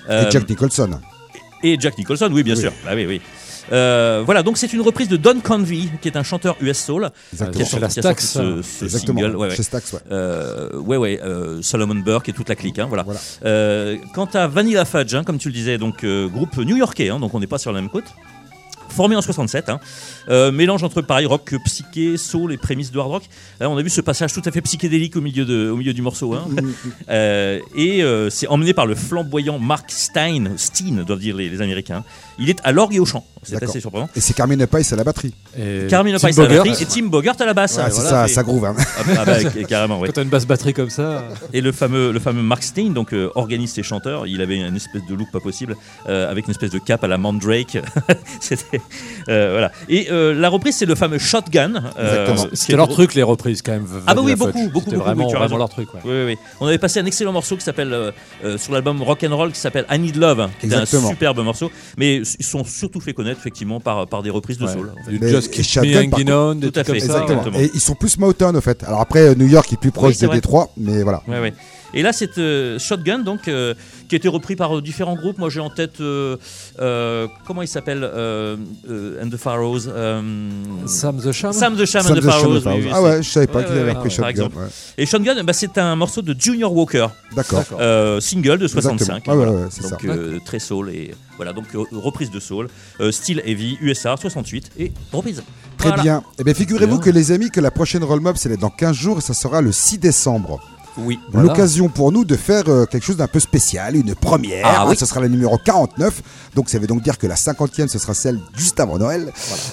Euh, 0.10 0.28
Et 0.28 0.32
Jack 0.32 0.50
Nicholson. 0.50 0.90
et 1.64 1.78
Jack 1.80 1.98
Nicholson, 1.98 2.30
oui, 2.32 2.44
bien 2.44 2.56
Oui. 2.56 2.62
sûr. 2.62 2.72
Bah 2.86 2.92
oui, 2.96 3.06
oui. 3.06 3.22
Euh, 3.72 4.22
voilà, 4.26 4.44
donc 4.44 4.58
c'est 4.58 4.72
une 4.74 4.82
reprise 4.82 5.08
de 5.08 5.18
Don 5.18 5.40
Convey, 5.42 5.90
qui 6.02 6.08
est 6.08 6.18
un 6.18 6.24
chanteur 6.24 6.56
US 6.62 6.78
Soul, 6.78 7.10
qui 7.36 7.44
a 7.44 7.48
Exactement. 7.48 7.80
La 7.82 7.88
qui 7.88 8.00
a 8.00 8.02
sorti 8.02 8.02
Stax, 8.02 8.26
ce, 8.28 8.62
ce 8.62 8.86
Exactement. 8.86 9.20
single. 9.22 9.36
Ouais, 9.36 9.48
ouais. 9.50 9.56
Chez 9.56 9.64
Stax, 9.64 9.94
ouais. 9.94 10.00
Euh, 10.12 10.78
ouais, 10.80 10.98
ouais, 10.98 11.20
euh, 11.24 11.62
Solomon 11.62 11.96
Burke 11.96 12.30
et 12.30 12.34
toute 12.34 12.50
la 12.50 12.56
clique, 12.56 12.80
hein, 12.80 12.86
voilà. 12.88 13.04
Voilà. 13.04 13.98
Quant 14.14 14.30
à 14.34 14.48
Vanilla 14.48 14.86
Fudge, 14.86 15.16
hein, 15.16 15.24
comme 15.24 15.38
tu 15.38 15.50
le 15.50 15.54
disais, 15.54 15.78
donc 15.78 16.06
groupe 16.06 16.58
new-yorkais, 16.58 17.10
hein, 17.10 17.20
donc 17.20 17.34
on 17.34 17.40
n'est 17.40 17.48
pas 17.48 17.58
sur 17.58 17.72
la 17.72 17.82
même 17.82 17.90
côte. 17.90 18.06
Formé 18.90 19.16
en 19.16 19.22
67, 19.22 19.68
hein. 19.70 19.80
Euh, 20.30 20.52
mélange 20.52 20.84
entre 20.84 21.02
pareil 21.02 21.26
rock 21.26 21.54
psyché, 21.66 22.18
soul 22.18 22.52
et 22.54 22.58
prémices 22.58 22.92
de 22.92 23.00
hard 23.00 23.12
rock. 23.12 23.24
Là, 23.60 23.70
on 23.70 23.78
a 23.78 23.82
vu 23.82 23.90
ce 23.90 24.02
passage 24.02 24.34
tout 24.34 24.42
à 24.46 24.52
fait 24.52 24.62
psychédélique 24.62 25.16
au 25.16 25.22
milieu, 25.22 25.46
de, 25.46 25.70
au 25.70 25.76
milieu 25.78 25.94
du 25.94 26.02
morceau. 26.02 26.34
Hein. 26.34 26.46
Euh, 27.10 27.60
et 27.76 28.04
euh, 28.04 28.30
c'est 28.30 28.48
emmené 28.48 28.74
par 28.74 28.86
le 28.88 28.96
flamboyant 28.96 29.60
Mark 29.60 29.92
Stein, 29.92 30.54
Steen 30.58 31.04
doivent 31.04 31.20
dire 31.20 31.36
les, 31.36 31.50
les 31.50 31.62
Américains. 31.62 32.04
Il 32.40 32.50
est 32.50 32.60
à 32.64 32.72
l'orgue 32.72 32.96
et 32.96 33.00
au 33.00 33.06
chant. 33.06 33.26
C'est 33.44 33.62
assez 33.62 33.80
surprenant. 33.80 34.10
Et 34.16 34.22
c'est 34.22 34.34
Carmine 34.34 34.66
Pais 34.66 34.92
à 34.92 34.96
la 34.96 35.04
batterie. 35.04 35.34
Et 35.58 35.86
Carmine 35.88 36.18
Tim 36.18 36.28
Pais 36.28 36.40
à 36.40 36.44
la 36.44 36.50
batterie 36.50 36.82
et 36.82 36.86
Tim 36.86 37.06
Bogart 37.08 37.36
à 37.40 37.46
la 37.46 37.54
basse. 37.54 37.78
Ouais, 37.78 37.84
c'est 37.90 38.02
Voilà, 38.02 38.28
ça, 38.28 38.34
ça 38.34 38.44
groove. 38.44 38.66
hein. 38.66 38.76
Ah, 38.78 39.02
ah 39.20 39.26
bah, 39.26 39.38
carrément, 39.68 40.00
ouais. 40.00 40.08
Quand 40.08 40.14
t'as 40.14 40.24
une 40.24 40.30
basse 40.30 40.48
batterie 40.48 40.74
comme 40.74 40.90
ça. 40.90 41.28
Et 41.54 41.62
le 41.62 41.72
fameux, 41.72 42.12
le 42.12 42.20
fameux 42.20 42.42
Mark 42.42 42.64
Stein, 42.64 42.90
donc 42.90 43.14
euh, 43.14 43.30
organiste 43.36 43.78
et 43.78 43.84
chanteur, 43.84 44.26
il 44.26 44.42
avait 44.42 44.58
une 44.58 44.76
espèce 44.76 45.06
de 45.08 45.14
look 45.14 45.30
pas 45.32 45.40
possible, 45.40 45.76
euh, 46.10 46.30
avec 46.30 46.46
une 46.48 46.52
espèce 46.52 46.72
de 46.72 46.80
cape 46.80 47.04
à 47.04 47.08
la 47.08 47.18
Mandrake. 47.18 47.78
C'était 48.42 48.82
euh, 49.30 49.52
voilà. 49.52 49.72
Et 49.90 50.08
euh, 50.16 50.34
la 50.34 50.50
reprise, 50.50 50.76
c'est 50.78 50.86
le 50.86 50.96
fameux 50.96 51.18
Shotgun. 51.20 51.76
euh, 52.00 52.26
Exactement. 52.26 52.50
qui 52.50 52.58
C'était 52.58 52.74
est 52.74 52.76
leur 52.78 52.88
truc, 52.90 53.14
les 53.14 53.24
reprises, 53.24 53.62
quand 53.62 53.74
même. 53.74 53.86
Ah 54.08 54.16
bah 54.16 54.22
oui, 54.24 54.36
beaucoup, 54.36 54.52
beaucoup, 54.52 54.80
C'était 54.86 54.96
beaucoup, 54.96 54.96
vraiment, 55.06 55.28
oui, 55.28 55.34
vraiment 55.34 55.58
leur 55.58 55.70
truc, 55.70 55.94
ouais. 55.94 56.00
Oui, 56.06 56.12
oui, 56.12 56.24
oui. 56.28 56.38
On 56.60 56.68
avait 56.68 56.78
passé 56.78 57.00
un 57.00 57.06
excellent 57.06 57.32
morceau 57.34 57.56
qui 57.58 57.64
s'appelle 57.64 57.94
euh, 57.94 58.12
euh, 58.44 58.58
sur 58.58 58.74
l'album 58.74 59.02
Rock 59.04 59.24
and 59.24 59.36
Roll 59.36 59.52
qui 59.52 59.60
s'appelle 59.60 59.86
I 59.92 60.00
Need 60.00 60.16
Love, 60.16 60.50
qui 60.60 60.66
était 60.68 60.76
un 60.76 60.86
superbe 60.86 61.40
morceau. 61.44 61.70
Mais 61.98 62.18
ils 62.18 62.46
sont 62.46 62.64
surtout 62.64 63.00
fait 63.00 63.14
connaître 63.14 63.40
effectivement 63.40 63.80
par, 63.80 64.08
par 64.08 64.24
des 64.24 64.30
reprises 64.30 64.58
de 64.58 64.66
Ouais. 64.66 64.74
soul. 64.74 64.92
en 65.00 65.04
fait. 65.06 65.18
Du 65.18 65.28
Just 65.30 65.52
Keep 65.52 65.84
Me 65.84 66.34
On, 66.34 66.56
Tout 66.60 66.72
à 66.76 66.84
fait, 66.84 67.00
ça. 67.00 67.22
Exactement. 67.22 67.60
Et 67.60 67.70
ils 67.74 67.80
sont 67.80 67.96
plus 67.96 68.18
Motown, 68.18 68.56
au 68.56 68.62
fait. 68.62 68.84
Alors 68.84 69.02
après, 69.02 69.36
New 69.36 69.48
York 69.48 69.72
est 69.74 69.78
plus 69.80 69.92
proche 69.92 70.18
de 70.18 70.28
vrai. 70.28 70.38
Détroit, 70.38 70.70
mais 70.78 71.04
voilà. 71.04 71.22
Ouais, 71.28 71.40
ouais. 71.40 71.54
Et 71.94 72.02
là, 72.02 72.12
c'est 72.12 72.38
euh, 72.40 72.78
Shotgun, 72.78 73.20
donc, 73.20 73.48
euh, 73.48 73.74
qui 74.08 74.16
a 74.16 74.18
été 74.18 74.28
repris 74.28 74.56
par 74.56 74.78
euh, 74.78 74.82
différents 74.82 75.16
groupes. 75.16 75.38
Moi, 75.38 75.50
j'ai 75.50 75.60
en 75.60 75.70
tête, 75.70 76.00
euh, 76.02 76.38
euh, 76.80 77.28
comment 77.48 77.62
il 77.62 77.68
s'appelle 77.68 78.04
euh, 78.04 78.56
euh, 78.90 79.24
And 79.24 79.30
the 79.30 79.38
Pharaohs 79.38 79.88
euh, 79.88 80.22
Sam 80.86 81.18
the 81.22 81.32
Sham. 81.32 81.54
Sam 81.54 81.76
the 81.76 81.86
Sham 81.86 82.04
Sam 82.04 82.12
and 82.12 82.16
the 82.16 82.22
the 82.22 82.26
Pharaohs. 82.26 82.62
oui, 82.66 82.72
oui, 82.84 82.90
ah 82.94 83.02
ouais, 83.02 83.24
je 83.24 83.30
savais 83.30 83.48
pas 83.48 83.60
Ouais, 83.60 83.66
qu'il 83.66 83.78
avait 83.78 83.92
repris 83.94 84.16
par 84.16 84.30
Shotgun. 84.30 84.50
Et 84.98 85.06
Shotgun, 85.06 85.44
bah, 85.44 85.54
c'est 85.54 85.78
un 85.78 85.96
morceau 85.96 86.22
de 86.22 86.36
Junior 86.38 86.74
Walker, 86.74 87.08
D'accord. 87.36 87.64
Euh, 87.80 88.20
single 88.20 88.58
de 88.60 88.68
65. 88.68 89.02
Exactement. 89.02 89.36
Ouais, 89.36 89.46
ouais, 89.48 89.62
donc 89.64 89.72
ça. 89.72 89.98
euh, 90.06 90.40
très 90.46 90.60
soul 90.60 90.90
et 90.90 91.14
voilà 91.38 91.52
donc 91.54 91.66
euh, 91.76 91.84
reprise 91.92 92.32
de 92.32 92.40
soul, 92.40 92.70
euh, 93.02 93.12
style 93.12 93.42
heavy, 93.46 93.78
USA 93.82 94.16
68 94.18 94.72
et 94.78 94.92
reprise. 95.12 95.44
Très 95.78 95.90
Voilà. 95.90 96.04
bien. 96.04 96.24
Eh 96.40 96.44
bien, 96.46 96.54
figurez-vous 96.54 97.00
que 97.00 97.10
les 97.10 97.32
amis, 97.34 97.50
que 97.52 97.60
la 97.60 97.70
prochaine 97.72 98.04
Roll 98.04 98.22
Mob, 98.22 98.38
c'est 98.38 98.56
dans 98.58 98.70
15 98.70 98.96
jours 98.96 99.18
et 99.18 99.22
ça 99.22 99.34
sera 99.34 99.62
le 99.62 99.72
6 99.74 99.98
décembre. 100.00 100.62
Oui. 100.98 101.20
Voilà. 101.32 101.50
L'occasion 101.50 101.90
pour 101.90 102.12
nous 102.12 102.26
de 102.26 102.36
faire 102.36 102.64
euh, 102.68 102.86
quelque 102.86 103.04
chose 103.04 103.18
d'un 103.18 103.28
peu 103.28 103.40
spécial, 103.40 103.96
une 103.96 104.16
première. 104.16 104.66
Ah 104.66 104.82
hein, 104.84 104.86
oui. 104.90 104.96
Ce 104.98 105.06
sera 105.06 105.20
la 105.22 105.28
numéro 105.28 105.58
49. 105.58 106.22
Donc 106.56 106.70
ça 106.70 106.80
veut 106.80 106.88
donc 106.88 107.02
dire 107.04 107.18
que 107.18 107.28
la 107.28 107.36
50e, 107.36 107.88
ce 107.88 108.00
sera 108.00 108.14
celle 108.14 108.40
juste 108.56 108.80
avant 108.80 108.98
Noël. 108.98 109.32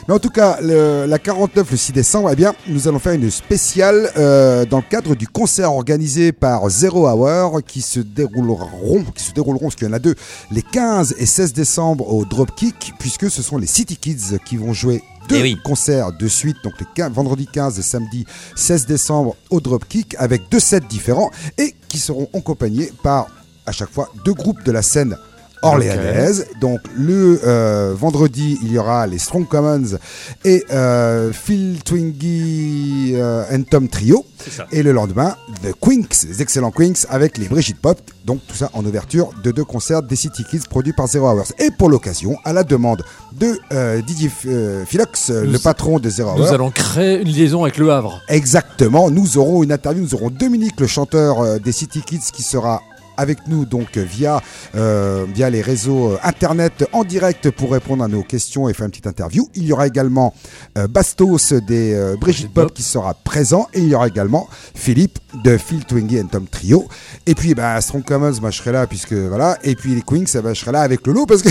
Mais 0.08 0.14
en 0.14 0.18
tout 0.18 0.30
cas, 0.30 0.58
le- 0.60 1.06
la 1.06 1.18
49, 1.18 1.70
le 1.70 1.76
6 1.76 1.92
décembre, 1.92 2.30
eh 2.32 2.36
bien, 2.36 2.54
nous 2.68 2.88
allons 2.88 2.98
faire 2.98 3.12
une 3.12 3.30
spéciale 3.30 4.10
euh, 4.16 4.64
dans 4.66 4.78
le 4.78 4.84
cadre 4.88 5.14
du 5.14 5.28
concert 5.28 5.72
organisé 5.72 6.32
par 6.32 6.68
Zero 6.70 7.08
Hour 7.08 7.60
qui 7.66 7.82
se 7.82 8.00
dérouleront, 8.00 9.04
qui 9.14 9.24
se 9.24 9.32
dérouleront, 9.32 9.66
parce 9.66 9.76
qu'il 9.76 9.86
y 9.86 9.90
en 9.90 9.94
a 9.94 9.98
deux, 9.98 10.14
les 10.50 10.62
15 10.62 11.14
et 11.18 11.26
16 11.26 11.52
décembre 11.52 12.12
au 12.12 12.24
Dropkick, 12.24 12.94
puisque 12.98 13.30
ce 13.30 13.42
sont 13.42 13.58
les 13.58 13.66
City 13.66 13.96
Kids 13.96 14.38
qui 14.44 14.56
vont 14.56 14.72
jouer 14.72 15.02
deux 15.28 15.36
Eh 15.36 15.42
oui. 15.42 15.58
concerts 15.62 16.12
de 16.12 16.28
suite, 16.28 16.56
donc 16.64 16.74
les 16.80 16.86
15 16.94 17.12
vendredi 17.12 17.46
15 17.52 17.78
et 17.78 17.82
samedi 17.82 18.26
16 18.56 18.86
décembre 18.86 19.36
au 19.50 19.60
Dropkick, 19.60 20.14
avec 20.18 20.42
deux 20.50 20.60
sets 20.60 20.80
différents 20.88 21.30
et 21.58 21.74
qui 21.88 21.98
seront 21.98 22.28
accompagnés 22.34 22.90
par 23.02 23.26
à 23.66 23.72
chaque 23.72 23.90
fois 23.90 24.10
deux 24.24 24.34
groupes 24.34 24.62
de 24.64 24.72
la 24.72 24.82
scène 24.82 25.16
orléanaise. 25.62 26.46
Donc 26.60 26.80
le 26.96 27.40
euh, 27.44 27.94
vendredi, 27.96 28.58
il 28.62 28.72
y 28.72 28.78
aura 28.78 29.06
les 29.06 29.18
Strong 29.18 29.48
Commons 29.48 29.96
et 30.44 30.64
euh, 30.72 31.32
Phil 31.32 31.82
Twingy 31.84 33.12
euh, 33.14 33.44
and 33.52 33.62
Tom 33.70 33.88
Trio. 33.88 34.24
Ça. 34.50 34.66
Et 34.72 34.82
le 34.82 34.90
lendemain, 34.92 35.36
The 35.62 35.72
Quinks, 35.80 36.24
les 36.28 36.42
excellents 36.42 36.72
Quinks 36.72 37.06
avec 37.08 37.38
les 37.38 37.46
Brigitte 37.48 37.80
Pop. 37.80 38.00
Donc 38.24 38.40
tout 38.46 38.56
ça 38.56 38.70
en 38.72 38.84
ouverture 38.84 39.30
de 39.42 39.50
deux 39.52 39.64
concerts 39.64 40.02
des 40.02 40.16
City 40.16 40.44
Kids 40.48 40.66
produits 40.68 40.92
par 40.92 41.06
Zero 41.06 41.28
Hours. 41.28 41.52
Et 41.58 41.70
pour 41.70 41.88
l'occasion, 41.88 42.36
à 42.44 42.52
la 42.52 42.64
demande 42.64 43.04
de 43.32 43.58
euh, 43.72 44.00
Didier 44.02 44.30
euh, 44.46 44.84
Philox, 44.84 45.30
Nous- 45.30 45.52
le 45.52 45.58
patron 45.58 45.98
de 46.00 46.10
Zero 46.10 46.34
Nous 46.36 46.42
Hours, 46.42 46.52
allons 46.52 46.70
créer 46.70 47.20
une 47.20 47.28
liaison 47.28 47.62
avec 47.62 47.78
le 47.78 47.90
Havre. 47.92 48.20
Exactement, 48.28 49.10
nous 49.10 49.38
aurons 49.38 49.62
une 49.62 49.70
interview, 49.72 50.02
nous 50.02 50.14
aurons 50.14 50.30
Dominique, 50.30 50.80
le 50.80 50.86
chanteur 50.88 51.40
euh, 51.40 51.58
des 51.58 51.72
City 51.72 52.02
Kids, 52.04 52.30
qui 52.32 52.42
sera 52.42 52.80
avec 53.16 53.38
nous 53.48 53.64
donc 53.64 53.96
via, 53.98 54.40
euh, 54.74 55.24
via 55.32 55.50
les 55.50 55.60
réseaux 55.62 56.12
euh, 56.12 56.18
internet 56.22 56.84
en 56.92 57.04
direct 57.04 57.50
pour 57.50 57.72
répondre 57.72 58.02
à 58.04 58.08
nos 58.08 58.22
questions 58.22 58.68
et 58.68 58.72
faire 58.74 58.84
une 58.86 58.90
petite 58.90 59.06
interview. 59.06 59.48
Il 59.54 59.64
y 59.64 59.72
aura 59.72 59.86
également 59.86 60.34
euh, 60.78 60.86
Bastos 60.86 61.52
des 61.52 61.94
euh, 61.94 62.16
Brigitte 62.20 62.52
Pop. 62.52 62.72
qui 62.72 62.82
sera 62.82 63.14
présent 63.14 63.68
et 63.74 63.80
il 63.80 63.88
y 63.88 63.94
aura 63.94 64.08
également 64.08 64.48
Philippe 64.74 65.18
de 65.44 65.56
Phil 65.56 65.84
Twingy 65.84 66.20
and 66.20 66.26
Tom 66.26 66.46
Trio. 66.46 66.86
Et 67.26 67.34
puis 67.34 67.54
bah, 67.54 67.80
Strong 67.80 68.04
Commons, 68.04 68.32
moi 68.40 68.50
je 68.50 68.58
serai 68.58 68.72
là 68.72 68.86
puisque 68.86 69.12
voilà. 69.12 69.56
Et 69.62 69.74
puis 69.74 69.94
les 69.94 70.02
Quinks, 70.02 70.36
bah, 70.42 70.52
je 70.54 70.60
serai 70.60 70.72
là 70.72 70.80
avec 70.82 71.06
Lolo 71.06 71.26
parce 71.26 71.42
que 71.42 71.48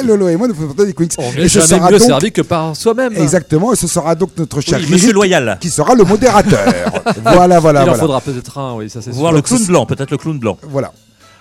Lolo 0.06 0.28
et 0.28 0.36
moi 0.36 0.48
nous 0.48 0.54
faisons 0.54 0.72
des 0.84 0.92
Quinks. 0.92 1.12
On 1.18 1.32
et 1.32 1.42
n'est 1.42 1.48
ce 1.48 1.60
jamais 1.60 1.66
sera 1.80 1.90
mieux 1.90 1.98
donc 1.98 2.06
servi 2.08 2.32
que 2.32 2.42
par 2.42 2.76
soi-même. 2.76 3.14
exactement, 3.16 3.72
et 3.72 3.76
ce 3.76 3.86
sera 3.86 4.14
donc 4.14 4.30
notre 4.36 4.60
cher 4.60 4.78
Oui, 4.82 4.90
Monsieur 4.90 5.12
Loyal. 5.12 5.58
qui 5.60 5.70
sera 5.70 5.94
le 5.94 6.04
modérateur. 6.04 6.60
voilà, 7.22 7.58
voilà, 7.60 7.80
Il 7.80 7.82
en 7.82 7.86
voilà. 7.92 8.00
faudra 8.00 8.20
peut-être 8.20 8.58
un, 8.58 8.74
oui, 8.74 8.88
ça 8.90 9.00
c'est 9.02 9.10
Voir 9.12 9.30
sûr. 9.32 9.36
le 9.36 9.42
clown 9.42 9.66
blanc, 9.66 9.86
peut-être 9.86 10.10
le 10.10 10.16
clown 10.18 10.38
blanc. 10.38 10.58
Voilà. 10.72 10.92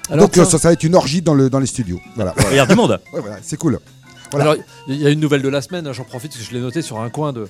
Alors, 0.10 0.26
Donc 0.28 0.38
euh, 0.38 0.46
ça, 0.46 0.60
ça 0.60 0.68
va 0.70 0.74
être 0.74 0.84
une 0.84 0.96
orgie 0.96 1.22
dans, 1.22 1.34
le, 1.34 1.50
dans 1.50 1.60
les 1.60 1.66
studios. 1.66 2.00
Voilà. 2.16 2.34
Il 2.52 2.58
y 2.58 2.60
a 2.60 2.66
du 2.66 2.76
monde. 2.76 3.00
Ouais, 3.14 3.22
voilà, 3.22 3.38
c'est 3.42 3.58
cool. 3.58 3.80
Voilà. 4.32 4.52
Alors, 4.52 4.64
il 4.88 4.96
y 5.02 5.08
a 5.08 5.10
une 5.10 5.20
nouvelle 5.20 5.42
de 5.42 5.50
la 5.50 5.62
semaine, 5.62 5.88
hein, 5.88 5.94
j'en 5.94 6.04
profite 6.04 6.32
parce 6.32 6.44
que 6.44 6.50
je 6.50 6.56
l'ai 6.56 6.62
noté 6.62 6.82
sur 6.82 7.00
un 7.00 7.10
coin 7.10 7.34
de. 7.34 7.48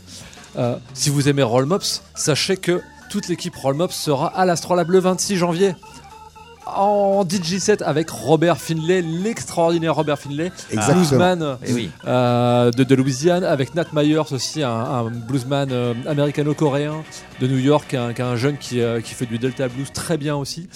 euh, 0.58 0.76
si 0.94 1.10
vous 1.10 1.28
aimez 1.30 1.44
Roll 1.44 1.66
Mops, 1.66 2.02
sachez 2.16 2.58
que 2.58 2.82
toute 3.10 3.28
l'équipe 3.28 3.56
Roll 3.56 3.76
Mops 3.76 3.94
sera 3.96 4.28
à 4.28 4.46
l'Astrolabe 4.46 4.90
le 4.90 5.00
26 5.00 5.36
janvier. 5.38 5.76
en 6.66 7.24
DJ7 7.26 7.84
avec 7.84 8.10
Robert 8.10 8.58
Finlay, 8.58 9.02
l'extraordinaire 9.02 9.96
Robert 9.96 10.18
Finlay, 10.20 10.52
Exactement. 10.72 10.96
bluesman 11.00 11.58
Eh 11.66 11.74
oui. 11.74 11.90
euh, 12.08 12.72
de, 12.72 12.84
de 12.84 12.96
Louisiane, 12.96 13.44
avec 13.44 13.76
Nat 13.76 13.88
Myers 13.94 14.32
aussi, 14.32 14.64
un, 14.64 14.70
un 14.70 15.04
bluesman 15.10 15.70
euh, 15.72 15.94
américano-coréen 16.08 17.04
de 17.42 17.48
New 17.48 17.58
York, 17.58 17.94
un, 17.96 18.36
jeune 18.38 18.58
qui, 18.58 18.80
euh, 18.80 19.02
qui 19.02 19.14
fait 19.16 19.26
du 19.26 19.38
Delta 19.40 19.68
Blues 19.68 19.92
très 19.92 20.18
bien 20.18 20.36
aussi. 20.36 20.70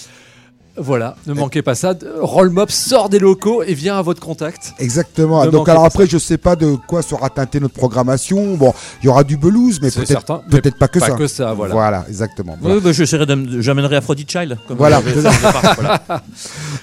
Voilà, 0.78 1.16
ne 1.26 1.32
manquez 1.34 1.62
pas 1.62 1.74
ça. 1.74 1.94
Roll 2.20 2.50
Mop 2.50 2.70
sort 2.70 3.08
des 3.08 3.18
locaux 3.18 3.62
et 3.62 3.74
vient 3.74 3.96
à 3.98 4.02
votre 4.02 4.20
contact. 4.20 4.74
Exactement. 4.78 5.44
Ne 5.44 5.50
Donc 5.50 5.68
alors 5.68 5.84
après, 5.84 6.06
je 6.06 6.18
sais 6.18 6.38
pas 6.38 6.54
de 6.56 6.76
quoi 6.86 7.02
sera 7.02 7.30
teintée 7.30 7.60
notre 7.60 7.74
programmation. 7.74 8.56
Bon, 8.56 8.74
il 9.02 9.06
y 9.06 9.08
aura 9.08 9.24
du 9.24 9.36
blues, 9.36 9.80
mais 9.80 9.90
peut-être 9.90 10.42
peut-être 10.50 10.78
pas 10.78 10.88
que 10.88 10.98
pas 10.98 11.06
ça. 11.06 11.12
que 11.12 11.26
ça, 11.26 11.54
voilà. 11.54 12.04
exactement. 12.08 12.56
Oui, 12.62 12.80
bah, 12.80 13.24
d'am- 13.26 13.60
j'amènerai 13.60 13.96
Aphrodite 13.96 14.30
Child. 14.30 14.58
Comme 14.68 14.76
Voilà. 14.76 15.00
voilà. 15.76 16.02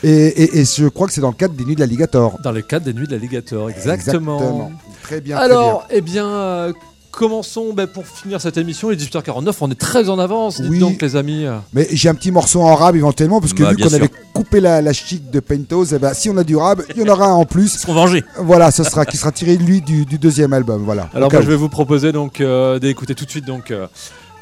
Et, 0.04 0.10
et- 0.10 0.60
et 0.60 0.66
je 0.66 0.88
crois 0.88 1.08
que 1.08 1.14
c'est 1.14 1.22
dans 1.22 1.30
le 1.30 1.36
cadre 1.36 1.54
des 1.54 1.66
nuits 1.66 1.76
de 1.76 1.80
l'alligator. 1.80 2.38
Dans 2.44 2.52
le 2.52 2.62
cadre 2.62 2.86
des 2.86 2.94
nuits 2.94 3.08
de 3.08 3.14
l'alligator, 3.14 3.70
exactement. 3.70 4.72
Très 5.04 5.22
bien. 5.22 5.36
très 5.36 5.46
Alors, 5.46 5.86
eh 5.90 6.02
bien, 6.02 6.28
euh, 6.28 6.74
commençons 7.14 7.74
ben, 7.74 7.88
pour 7.88 8.06
finir 8.06 8.42
cette 8.42 8.58
émission. 8.58 8.92
Il 8.92 9.00
est 9.02 9.06
18h49, 9.06 9.54
on 9.62 9.72
est 9.72 9.80
très 9.80 10.10
en 10.10 10.20
avance. 10.20 10.60
Dites 10.60 10.70
Oui. 10.70 10.80
donc, 10.80 11.02
les 11.02 11.16
amis. 11.16 11.46
Mais 11.74 11.88
j'ai 11.92 12.10
un 12.10 12.16
petit 12.16 12.32
morceau 12.32 12.62
en 12.62 12.76
rab 12.76 12.96
éventuellement, 12.96 13.40
parce 13.40 13.54
que 13.54 13.64
Bah, 13.64 13.72
vu 13.72 13.78
qu'on 13.78 13.94
avait 13.94 14.10
coupé 14.34 14.60
la, 14.60 14.82
la 14.82 14.94
chic 14.94 15.30
de 15.30 15.40
Pentos, 15.40 15.86
eh 15.94 16.00
ben, 16.00 16.14
si 16.14 16.30
on 16.30 16.38
a 16.38 16.44
du 16.44 16.56
rab, 16.58 16.82
il 16.96 17.02
y 17.02 17.04
en 17.10 17.14
aura 17.14 17.28
un 17.28 17.34
en 17.34 17.46
plus. 17.46 17.76
Ils 17.76 17.80
seront 17.80 17.94
vengés. 17.94 18.24
Voilà, 18.40 18.72
ce 18.72 18.84
sera 18.84 19.06
qui 19.06 19.18
sera 19.18 19.32
tiré 19.32 19.56
lui 19.58 19.82
du, 19.82 20.06
du 20.06 20.18
deuxième 20.18 20.54
album. 20.54 20.84
Voilà. 20.84 21.10
Alors, 21.14 21.32
moi, 21.32 21.42
je 21.42 21.48
où. 21.48 21.50
vais 21.52 21.56
vous 21.56 21.70
proposer 21.70 22.12
donc 22.12 22.42
euh, 22.42 22.80
d'écouter 22.80 23.14
tout 23.16 23.26
de 23.26 23.30
suite. 23.30 23.46
Donc, 23.46 23.70
euh, 23.72 23.88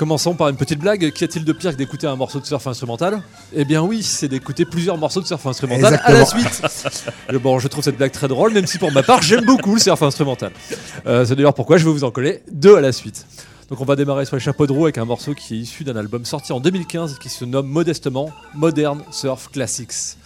commençons 0.02 0.34
par 0.34 0.50
une 0.50 0.56
petite 0.56 0.80
blague. 0.80 1.12
Qu'y 1.12 1.26
a-t-il 1.26 1.46
de 1.46 1.54
pire 1.54 1.74
que 1.74 1.76
d'écouter 1.76 2.08
un 2.08 2.16
morceau 2.16 2.40
de 2.40 2.46
surf 2.48 2.66
instrumental? 2.66 3.22
Eh 3.54 3.66
bien, 3.66 3.84
oui, 3.84 4.02
c'est 4.02 4.28
d'écouter 4.28 4.66
plusieurs 4.66 4.98
morceaux 4.98 5.22
de 5.22 5.28
surf 5.28 5.46
instrumental 5.46 6.02
à 6.04 6.12
la 6.12 6.26
suite. 6.26 6.64
Bon, 7.44 7.60
je 7.60 7.68
trouve 7.68 7.84
cette 7.84 7.98
blague 7.98 8.12
très 8.12 8.28
drôle, 8.28 8.52
même 8.52 8.66
si 8.66 8.80
pour 8.80 8.92
ma 8.92 9.04
part, 9.04 9.22
j'aime 9.22 9.46
beaucoup 9.46 9.76
le 9.76 9.80
surf 9.80 10.02
instrumental. 10.02 10.52
Euh, 11.06 11.24
c'est 11.24 11.36
d'ailleurs 11.36 11.54
pourquoi 11.54 11.78
je 11.78 11.86
vais 11.86 11.92
vous 11.92 12.04
en 12.04 12.10
coller 12.10 12.42
deux 12.52 12.76
à 12.76 12.82
la 12.82 12.92
suite. 12.92 13.28
Donc 13.70 13.80
on 13.80 13.86
va 13.86 13.96
démarrer 13.96 14.26
sur 14.26 14.36
les 14.36 14.42
chapeaux 14.42 14.66
de 14.66 14.72
roue 14.72 14.86
avec 14.86 14.98
un 14.98 15.06
morceau 15.06 15.36
qui 15.36 15.54
est 15.54 15.60
issu 15.60 15.84
d'un 15.84 15.96
album 15.96 16.26
sorti 16.26 16.52
en 16.52 16.60
2015 16.60 17.20
qui 17.20 17.30
se 17.30 17.46
nomme 17.46 17.68
modestement 17.68 18.32
Modern 18.56 19.04
Surf 19.12 19.50
Classics. 19.52 20.18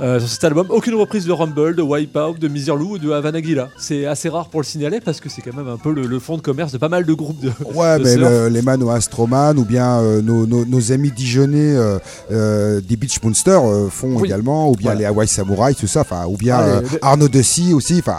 Euh, 0.00 0.18
sur 0.18 0.28
cet 0.28 0.42
album, 0.42 0.66
aucune 0.70 0.94
reprise 0.96 1.24
de 1.24 1.30
Rumble, 1.30 1.76
de 1.76 1.82
Wipeout, 1.82 2.36
de 2.38 2.48
Miserlou 2.48 2.94
ou 2.94 2.98
de 2.98 3.12
Havana 3.12 3.40
Gila. 3.40 3.68
C'est 3.78 4.06
assez 4.06 4.28
rare 4.28 4.48
pour 4.48 4.60
le 4.60 4.66
signaler 4.66 5.00
parce 5.00 5.20
que 5.20 5.28
c'est 5.28 5.40
quand 5.40 5.54
même 5.54 5.68
un 5.68 5.76
peu 5.76 5.92
le, 5.92 6.06
le 6.06 6.18
fond 6.18 6.36
de 6.36 6.42
commerce 6.42 6.72
de 6.72 6.78
pas 6.78 6.88
mal 6.88 7.04
de 7.06 7.12
groupes 7.14 7.38
de. 7.40 7.50
Ouais, 7.74 7.98
de 8.00 8.04
mais 8.04 8.16
le- 8.16 8.48
les 8.48 8.60
Mano 8.60 8.90
Astroman 8.90 9.56
ou 9.56 9.64
bien 9.64 10.00
euh, 10.00 10.20
nos, 10.20 10.46
nos- 10.46 10.64
nos 10.64 10.90
amis 10.92 11.12
dijonnais 11.12 11.76
euh, 11.76 11.98
euh, 12.32 12.80
des 12.80 12.96
Beach 12.96 13.22
Monsters 13.22 13.62
font 13.90 14.16
Oui. 14.16 14.26
également, 14.26 14.68
ou 14.68 14.74
bien 14.74 14.86
Voilà. 14.90 14.98
les 15.00 15.06
Hawaii 15.06 15.28
Samurai, 15.28 15.74
tout 15.74 15.86
ça, 15.86 16.00
enfin, 16.00 16.24
ou 16.26 16.36
bien 16.36 16.56
Ah, 16.58 16.80
les- 16.80 16.98
Arnaud 17.00 17.28
Dessy 17.28 17.72
aussi, 17.72 18.00
enfin. 18.00 18.16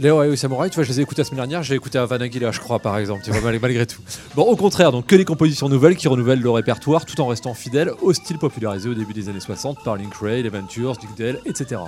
Les 0.00 0.10
Ohio 0.10 0.34
Samurai, 0.34 0.70
tu 0.70 0.74
vois, 0.74 0.84
je 0.84 0.90
les 0.90 0.98
ai 0.98 1.02
écoutés 1.02 1.22
la 1.22 1.26
semaine 1.26 1.38
dernière, 1.38 1.62
j'ai 1.62 1.76
écouté 1.76 1.98
Havana 1.98 2.28
Gila, 2.28 2.50
je 2.50 2.58
crois, 2.58 2.80
par 2.80 2.98
exemple, 2.98 3.20
tu 3.24 3.30
vois, 3.30 3.40
mal- 3.42 3.58
malgré 3.62 3.86
tout. 3.86 4.00
Bon, 4.34 4.42
au 4.42 4.56
contraire, 4.56 4.90
donc 4.90 5.06
que 5.06 5.14
des 5.14 5.24
compositions 5.24 5.68
nouvelles 5.68 5.94
qui 5.94 6.08
renouvellent 6.08 6.42
le 6.42 6.50
répertoire 6.50 7.04
tout 7.04 7.20
en 7.20 7.28
restant 7.28 7.54
fidèles 7.54 7.92
au 8.02 8.12
style 8.12 8.38
popularisé 8.38 8.88
au 8.88 8.94
début 8.94 9.12
des 9.12 9.28
années 9.28 9.38
60 9.40 9.78
par 9.84 9.96
Link 9.96 10.12
Ray, 10.20 10.42
les 10.42 10.48
Ventures, 10.48 10.95
Etc. 11.44 11.80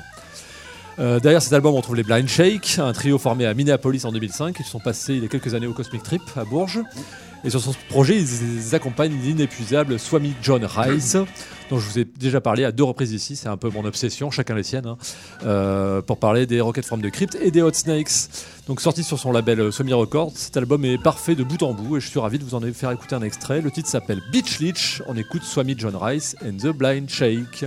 Euh, 0.98 1.20
derrière 1.20 1.40
cet 1.40 1.52
album, 1.52 1.74
on 1.74 1.80
trouve 1.80 1.96
les 1.96 2.02
Blind 2.02 2.28
Shake, 2.28 2.78
un 2.78 2.92
trio 2.92 3.18
formé 3.18 3.46
à 3.46 3.54
Minneapolis 3.54 4.04
en 4.04 4.12
2005. 4.12 4.56
Ils 4.58 4.64
sont 4.64 4.80
passés 4.80 5.14
il 5.14 5.22
y 5.22 5.24
a 5.24 5.28
quelques 5.28 5.54
années 5.54 5.68
au 5.68 5.72
Cosmic 5.72 6.02
Trip 6.02 6.22
à 6.36 6.44
Bourges. 6.44 6.82
Et 7.44 7.50
sur 7.50 7.60
son 7.60 7.72
projet, 7.88 8.20
ils 8.20 8.74
accompagnent 8.74 9.16
l'inépuisable 9.22 9.98
Swami 10.00 10.34
John 10.42 10.64
Rice, 10.64 11.16
dont 11.70 11.78
je 11.78 11.88
vous 11.88 11.98
ai 12.00 12.04
déjà 12.04 12.40
parlé 12.40 12.64
à 12.64 12.72
deux 12.72 12.82
reprises 12.82 13.12
ici. 13.12 13.36
C'est 13.36 13.48
un 13.48 13.56
peu 13.56 13.70
mon 13.70 13.84
obsession, 13.84 14.32
chacun 14.32 14.56
les 14.56 14.64
siennes, 14.64 14.86
hein, 14.86 14.98
euh, 15.44 16.02
pour 16.02 16.18
parler 16.18 16.46
des 16.46 16.60
Rocket 16.60 16.84
from 16.84 17.00
the 17.00 17.10
Crypt 17.12 17.36
et 17.40 17.52
des 17.52 17.62
Hot 17.62 17.74
Snakes. 17.74 18.10
Donc 18.66 18.80
sorti 18.80 19.04
sur 19.04 19.20
son 19.20 19.30
label 19.30 19.60
euh, 19.60 19.70
Swami 19.70 19.92
Records, 19.92 20.32
cet 20.34 20.56
album 20.56 20.84
est 20.84 20.98
parfait 20.98 21.36
de 21.36 21.44
bout 21.44 21.62
en 21.62 21.74
bout 21.74 21.98
et 21.98 22.00
je 22.00 22.08
suis 22.08 22.18
ravi 22.18 22.40
de 22.40 22.44
vous 22.44 22.56
en 22.56 22.60
faire 22.72 22.90
écouter 22.90 23.14
un 23.14 23.22
extrait. 23.22 23.60
Le 23.60 23.70
titre 23.70 23.88
s'appelle 23.88 24.20
Beach 24.32 24.58
Leech. 24.58 25.02
On 25.06 25.16
écoute 25.16 25.44
Swami 25.44 25.76
John 25.78 25.94
Rice 25.94 26.34
and 26.44 26.56
the 26.56 26.76
Blind 26.76 27.08
Shake. 27.08 27.64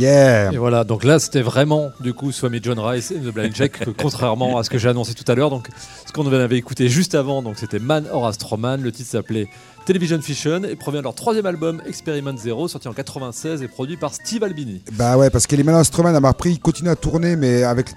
Yeah 0.00 0.52
Et 0.52 0.56
voilà, 0.56 0.84
donc 0.84 1.04
là 1.04 1.18
c'était 1.18 1.42
vraiment 1.42 1.90
du 2.00 2.14
coup 2.14 2.32
Swami 2.32 2.60
John 2.62 2.78
Rice 2.78 3.10
et 3.10 3.16
The 3.16 3.32
Blind 3.32 3.52
Check, 3.52 3.78
que 3.78 3.90
contrairement 3.90 4.58
à 4.58 4.64
ce 4.64 4.70
que 4.70 4.78
j'ai 4.78 4.88
annoncé 4.88 5.14
tout 5.14 5.30
à 5.30 5.34
l'heure. 5.34 5.50
Donc 5.50 5.68
ce 6.06 6.12
qu'on 6.12 6.26
avait 6.26 6.56
écouté 6.56 6.88
juste 6.88 7.14
avant, 7.14 7.42
donc 7.42 7.58
c'était 7.58 7.78
Man 7.78 8.06
or 8.10 8.26
Astroman. 8.26 8.80
Le 8.80 8.92
titre 8.92 9.10
s'appelait 9.10 9.48
Television 9.84 10.20
Fiction 10.20 10.64
et 10.64 10.76
provient 10.76 11.00
de 11.00 11.04
leur 11.04 11.14
troisième 11.14 11.46
album 11.46 11.82
Experiment 11.86 12.36
Zero, 12.36 12.68
sorti 12.68 12.88
en 12.88 12.92
96 12.92 13.62
et 13.62 13.68
produit 13.68 13.96
par 13.96 14.14
Steve 14.14 14.42
Albini. 14.42 14.82
Bah 14.92 15.16
ouais, 15.16 15.30
parce 15.30 15.46
que 15.46 15.56
les 15.56 15.68
Instruments, 15.68 16.14
à 16.14 16.28
repris, 16.28 16.52
ils 16.52 16.60
continuent 16.60 16.90
à 16.90 16.96
tourner, 16.96 17.36
mais 17.36 17.62
avec 17.62 17.88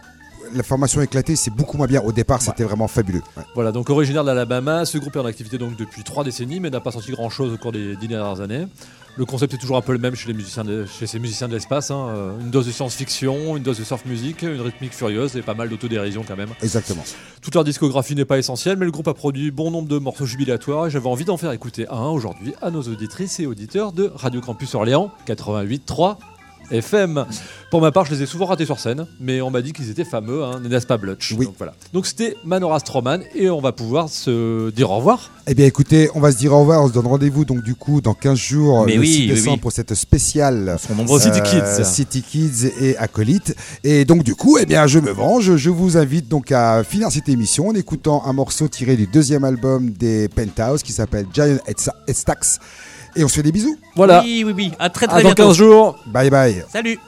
la 0.55 0.63
formation 0.63 1.01
éclatée, 1.01 1.35
c'est 1.35 1.51
beaucoup 1.51 1.77
moins 1.77 1.87
bien. 1.87 2.01
Au 2.01 2.11
départ, 2.11 2.41
c'était 2.41 2.63
vraiment 2.63 2.87
fabuleux. 2.87 3.21
Ouais. 3.37 3.43
Voilà, 3.55 3.71
donc 3.71 3.89
originaire 3.89 4.23
de 4.23 4.27
l'Alabama, 4.29 4.85
ce 4.85 4.97
groupe 4.97 5.15
est 5.15 5.19
en 5.19 5.25
activité 5.25 5.57
donc 5.57 5.75
depuis 5.75 6.03
trois 6.03 6.23
décennies, 6.23 6.59
mais 6.59 6.69
n'a 6.69 6.79
pas 6.79 6.91
sorti 6.91 7.11
grand 7.11 7.29
chose 7.29 7.53
au 7.53 7.57
cours 7.57 7.71
des 7.71 7.95
dix 7.95 8.07
dernières 8.07 8.41
années. 8.41 8.67
Le 9.15 9.25
concept 9.25 9.53
est 9.53 9.57
toujours 9.57 9.77
un 9.77 9.81
peu 9.81 9.91
le 9.91 9.99
même 9.99 10.15
chez, 10.15 10.27
les 10.27 10.33
musiciens 10.33 10.63
de- 10.63 10.87
chez 10.87 11.05
ces 11.05 11.19
musiciens 11.19 11.47
de 11.47 11.53
l'espace. 11.53 11.91
hein. 11.91 12.07
Euh, 12.15 12.39
Une 12.41 12.49
dose 12.49 12.65
de 12.65 12.71
science-fiction, 12.71 13.55
une 13.57 13.61
dose 13.61 13.77
de 13.77 13.83
surf 13.83 14.03
music, 14.05 14.41
une 14.41 14.59
rythmique 14.59 14.91
furieuse 14.93 15.35
et 15.35 15.43
pas 15.43 15.53
mal 15.53 15.69
d'autodérision 15.69 16.25
quand 16.27 16.35
même. 16.35 16.49
Exactement. 16.63 17.03
Toute 17.39 17.53
leur 17.53 17.63
discographie 17.63 18.15
n'est 18.15 18.25
pas 18.25 18.39
essentielle, 18.39 18.75
mais 18.77 18.85
le 18.85 18.91
groupe 18.91 19.07
a 19.07 19.13
produit 19.13 19.51
bon 19.51 19.69
nombre 19.69 19.87
de 19.87 19.99
morceaux 19.99 20.25
jubilatoires 20.25 20.87
et 20.87 20.89
j'avais 20.89 21.07
envie 21.07 21.25
d'en 21.25 21.37
faire 21.37 21.51
écouter 21.51 21.85
un 21.91 22.07
aujourd'hui 22.07 22.55
à 22.63 22.71
nos 22.71 22.81
auditrices 22.81 23.39
et 23.39 23.45
auditeurs 23.45 23.91
de 23.91 24.11
Radio 24.15 24.41
Campus 24.41 24.73
Orléans 24.73 25.11
88.3 25.27 26.17
FM. 26.71 27.25
Pour 27.71 27.81
ma 27.81 27.91
part, 27.91 28.05
je 28.05 28.13
les 28.13 28.23
ai 28.23 28.25
souvent 28.25 28.45
ratés 28.45 28.65
sur 28.65 28.79
scène, 28.79 29.07
mais 29.19 29.41
on 29.41 29.49
m'a 29.49 29.61
dit 29.61 29.73
qu'ils 29.73 29.89
étaient 29.89 30.03
fameux, 30.03 30.43
hein, 30.43 30.61
n'est-ce 30.63 30.85
pas 30.85 30.97
Blutch 30.97 31.33
Oui. 31.37 31.45
Donc 31.45 31.55
voilà. 31.57 31.73
Donc 31.93 32.05
c'était 32.05 32.35
Manora 32.45 32.79
Stroman 32.79 33.21
et 33.35 33.49
on 33.49 33.61
va 33.61 33.71
pouvoir 33.71 34.09
se 34.09 34.69
dire 34.69 34.91
au 34.91 34.97
revoir. 34.97 35.31
Eh 35.45 35.55
bien, 35.55 35.65
écoutez, 35.65 36.09
on 36.15 36.19
va 36.19 36.31
se 36.31 36.37
dire 36.37 36.53
au 36.53 36.59
revoir. 36.59 36.83
On 36.83 36.87
se 36.87 36.93
donne 36.93 37.07
rendez-vous, 37.07 37.43
donc, 37.45 37.63
du 37.63 37.75
coup, 37.75 37.99
dans 37.99 38.13
15 38.13 38.37
jours, 38.37 38.85
Mais 38.85 38.95
le 38.95 39.01
oui, 39.01 39.13
6 39.13 39.19
oui, 39.19 39.27
décembre, 39.27 39.55
oui. 39.55 39.59
pour 39.59 39.71
cette 39.71 39.93
spéciale. 39.93 40.77
Nombreux. 40.95 41.19
City 41.19 41.39
euh, 41.39 41.77
Kids. 41.77 41.85
City 41.85 42.21
Kids 42.21 42.71
et 42.79 42.95
Acolyte. 42.97 43.55
Et 43.83 44.05
donc, 44.05 44.23
du 44.23 44.35
coup, 44.35 44.57
eh 44.57 44.65
bien, 44.65 44.87
je 44.87 44.99
me 44.99 45.11
venge. 45.11 45.55
Je 45.57 45.69
vous 45.69 45.97
invite 45.97 46.29
donc 46.29 46.51
à 46.51 46.83
finir 46.83 47.11
cette 47.11 47.27
émission 47.27 47.69
en 47.69 47.75
écoutant 47.75 48.23
un 48.25 48.33
morceau 48.33 48.67
tiré 48.67 48.95
du 48.95 49.07
deuxième 49.07 49.43
album 49.43 49.89
des 49.89 50.29
Penthouse 50.29 50.83
qui 50.83 50.93
s'appelle 50.93 51.25
Giant 51.33 51.57
Stacks. 52.07 52.59
Et 53.15 53.23
on 53.23 53.27
se 53.27 53.35
fait 53.35 53.43
des 53.43 53.51
bisous. 53.51 53.77
Voilà. 53.95 54.21
Oui, 54.23 54.43
oui, 54.45 54.53
oui. 54.55 54.71
À 54.79 54.89
très 54.89 55.05
À 55.05 55.09
très 55.09 55.23
dans 55.23 55.29
bientôt. 55.29 55.47
15 55.47 55.57
jours. 55.57 55.99
Bye 56.05 56.29
bye. 56.29 56.63
Salut. 56.69 56.99